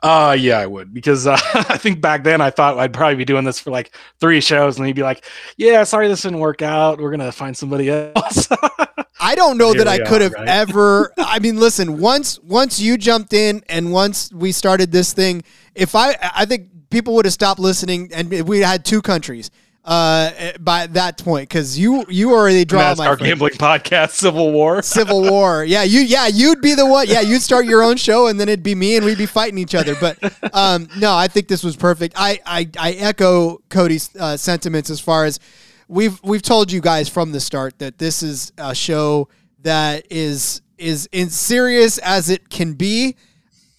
[0.03, 3.25] Uh yeah, I would because uh, I think back then I thought I'd probably be
[3.25, 5.25] doing this for like three shows, and he'd be like,
[5.57, 7.01] "Yeah, sorry, this didn't work out.
[7.01, 8.49] We're gonna find somebody else."
[9.21, 10.49] I don't know that I could have right?
[10.49, 11.13] ever.
[11.19, 15.43] I mean, listen, once once you jumped in and once we started this thing,
[15.75, 19.51] if I I think people would have stopped listening, and we had two countries
[19.89, 24.83] uh, by that point because you you already draw my gambling podcast Civil War.
[24.99, 25.65] Civil War.
[25.65, 28.51] Yeah you yeah you'd be the one yeah you'd start your own show and then
[28.51, 29.97] it'd be me and we'd be fighting each other.
[29.99, 30.19] But
[30.55, 32.15] um, no I think this was perfect.
[32.19, 35.41] I I, I echo Cody's uh, sentiments as far as
[35.89, 39.29] we've we've told you guys from the start that this is a show
[39.63, 43.17] that is is in serious as it can be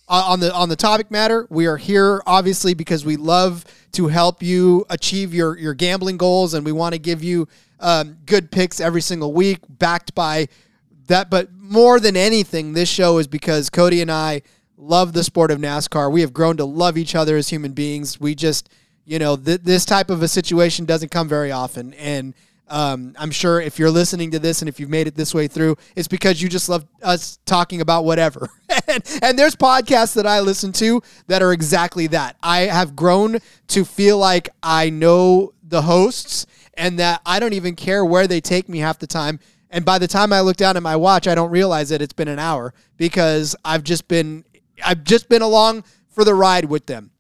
[0.09, 1.47] uh, on the on the topic matter.
[1.49, 6.53] We are here obviously because we love to help you achieve your your gambling goals,
[6.53, 7.47] and we want to give you
[7.79, 10.47] um, good picks every single week, backed by
[11.07, 11.29] that.
[11.29, 14.41] But more than anything, this show is because Cody and I
[14.77, 16.11] love the sport of NASCAR.
[16.11, 18.19] We have grown to love each other as human beings.
[18.19, 18.69] We just,
[19.05, 22.33] you know, th- this type of a situation doesn't come very often, and
[22.69, 25.47] um, I'm sure if you're listening to this and if you've made it this way
[25.47, 28.49] through, it's because you just love us talking about whatever.
[28.87, 32.35] and, and, there's podcasts that I listen to that are exactly that.
[32.43, 33.39] I have grown
[33.69, 36.45] to feel like I know the hosts
[36.75, 39.39] and that I don't even care where they take me half the time.
[39.69, 42.13] And by the time I look down at my watch, I don't realize that it's
[42.13, 44.45] been an hour because I've just been
[44.83, 47.11] I've just been along for the ride with them.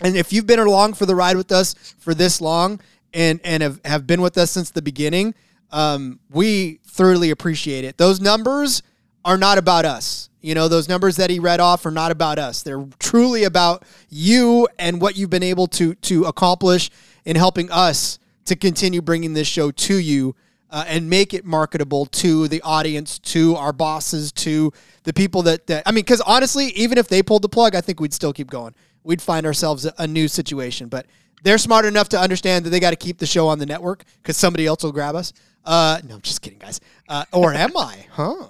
[0.00, 2.80] And if you've been along for the ride with us for this long,
[3.14, 5.34] and and have, have been with us since the beginning,
[5.70, 7.96] um, we thoroughly appreciate it.
[7.96, 8.82] Those numbers
[9.24, 10.28] are not about us.
[10.40, 12.62] You know, those numbers that he read off are not about us.
[12.62, 16.90] They're truly about you and what you've been able to to accomplish
[17.24, 20.36] in helping us to continue bringing this show to you
[20.70, 24.72] uh, and make it marketable to the audience, to our bosses, to
[25.04, 27.80] the people that, that I mean, because honestly, even if they pulled the plug, I
[27.80, 28.74] think we'd still keep going.
[29.04, 30.88] We'd find ourselves a, a new situation.
[30.88, 31.06] But
[31.42, 34.04] they're smart enough to understand that they got to keep the show on the network
[34.22, 35.32] because somebody else will grab us.
[35.64, 36.80] Uh, no, I'm just kidding, guys.
[37.08, 38.06] Uh, or am I?
[38.10, 38.46] Huh?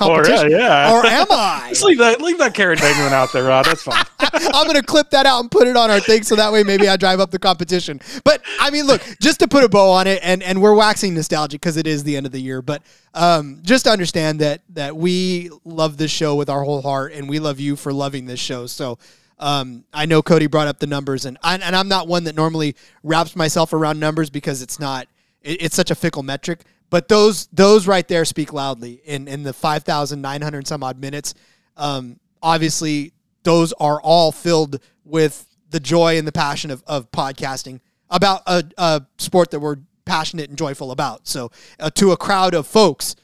[0.00, 0.92] Or, yeah, yeah.
[0.92, 1.66] or am I?
[1.70, 3.64] Just leave that leave that carrot dangling out there, Rod.
[3.64, 4.04] That's fine.
[4.20, 6.88] I'm gonna clip that out and put it on our thing so that way maybe
[6.88, 8.00] I drive up the competition.
[8.22, 11.14] But I mean, look, just to put a bow on it, and and we're waxing
[11.14, 12.62] nostalgic because it is the end of the year.
[12.62, 17.28] But um, just understand that that we love this show with our whole heart, and
[17.28, 18.66] we love you for loving this show.
[18.66, 18.98] So
[19.38, 22.34] um, I know Cody brought up the numbers, and I, and I'm not one that
[22.34, 25.08] normally wraps myself around numbers because it's not
[25.42, 26.60] it, it's such a fickle metric.
[26.88, 30.82] But those those right there speak loudly in in the five thousand nine hundred some
[30.82, 31.34] odd minutes.
[31.76, 33.12] Um, obviously,
[33.42, 38.64] those are all filled with the joy and the passion of, of podcasting about a,
[38.78, 41.26] a sport that we're passionate and joyful about.
[41.26, 43.16] So, uh, to a crowd of folks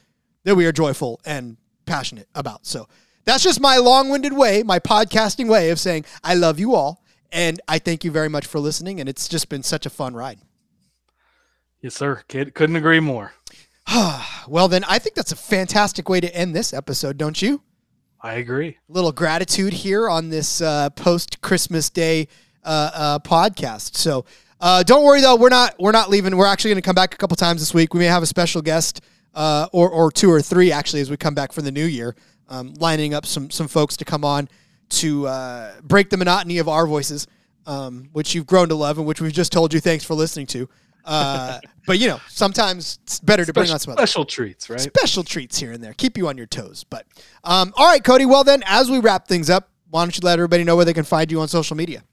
[0.43, 2.65] that we are joyful and passionate about.
[2.65, 2.87] So,
[3.25, 7.03] that's just my long winded way, my podcasting way of saying I love you all
[7.33, 8.99] and I thank you very much for listening.
[8.99, 10.39] And it's just been such a fun ride.
[11.81, 12.21] Yes, sir.
[12.27, 13.33] Kid, couldn't agree more.
[14.47, 17.61] well, then I think that's a fantastic way to end this episode, don't you?
[18.21, 18.77] I agree.
[18.89, 22.29] A little gratitude here on this uh, post Christmas Day
[22.63, 23.95] uh, uh, podcast.
[23.95, 24.23] So
[24.61, 26.37] uh, don't worry though, we're not we're not leaving.
[26.37, 27.93] We're actually going to come back a couple times this week.
[27.93, 29.01] We may have a special guest
[29.33, 32.15] uh, or or two or three actually as we come back for the new year,
[32.49, 34.49] um, lining up some some folks to come on
[34.89, 37.27] to uh, break the monotony of our voices,
[37.65, 40.45] um, which you've grown to love and which we've just told you thanks for listening
[40.47, 40.69] to.
[41.05, 44.79] Uh, but you know, sometimes it's better to bring on some special treats, right?
[44.79, 46.83] Special treats here and there, keep you on your toes.
[46.83, 47.05] But
[47.43, 48.25] um, all right, Cody.
[48.25, 50.93] Well then, as we wrap things up, why don't you let everybody know where they
[50.93, 52.03] can find you on social media?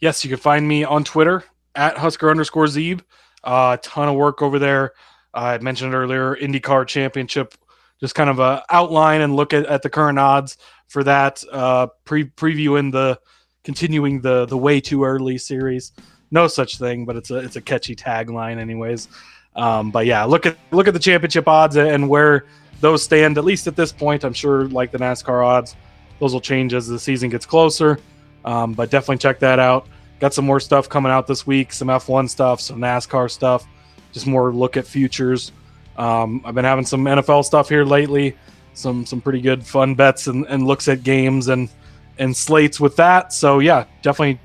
[0.00, 1.44] Yes, you can find me on Twitter
[1.74, 3.02] at Husker underscore Zeeb.
[3.44, 4.92] A uh, ton of work over there.
[5.32, 7.54] I mentioned earlier IndyCar Championship,
[8.00, 10.56] just kind of a outline and look at, at the current odds
[10.88, 11.42] for that.
[11.50, 13.18] Uh, pre previewing the
[13.64, 15.92] continuing the the way too early series.
[16.30, 19.08] No such thing, but it's a it's a catchy tagline, anyways.
[19.56, 22.46] Um, but yeah, look at look at the championship odds and where
[22.80, 23.38] those stand.
[23.38, 25.76] At least at this point, I'm sure like the NASCAR odds,
[26.18, 27.98] those will change as the season gets closer.
[28.44, 29.86] Um, but definitely check that out.
[30.18, 33.66] Got some more stuff coming out this week, some F1 stuff, some NASCAR stuff,
[34.12, 35.52] just more look at futures.
[36.00, 38.34] Um, I've been having some NFL stuff here lately,
[38.72, 41.68] some some pretty good fun bets and, and looks at games and
[42.18, 43.34] and slates with that.
[43.34, 44.40] So yeah, definitely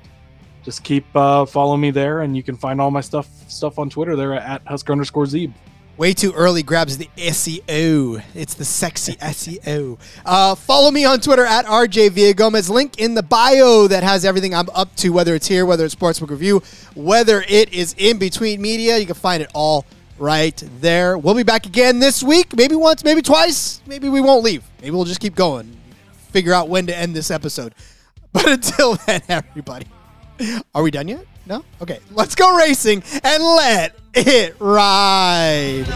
[0.62, 3.88] just keep uh, following me there, and you can find all my stuff stuff on
[3.88, 5.54] Twitter there at Husker underscore Zeeb.
[5.96, 8.22] Way too early grabs the SEO.
[8.34, 9.98] It's the sexy SEO.
[10.26, 12.68] Uh, follow me on Twitter at RJ Villagomez.
[12.68, 15.94] Link in the bio that has everything I'm up to, whether it's here, whether it's
[15.94, 16.62] Sportsbook Review,
[16.94, 18.98] whether it is in between media.
[18.98, 19.86] You can find it all
[20.18, 21.18] right there.
[21.18, 22.56] We'll be back again this week.
[22.56, 23.80] Maybe once, maybe twice.
[23.86, 24.64] Maybe we won't leave.
[24.80, 25.76] Maybe we'll just keep going.
[26.30, 27.74] Figure out when to end this episode.
[28.32, 29.86] But until then, everybody,
[30.74, 31.24] are we done yet?
[31.46, 31.64] No?
[31.80, 32.00] Okay.
[32.10, 35.86] Let's go racing and let it ride.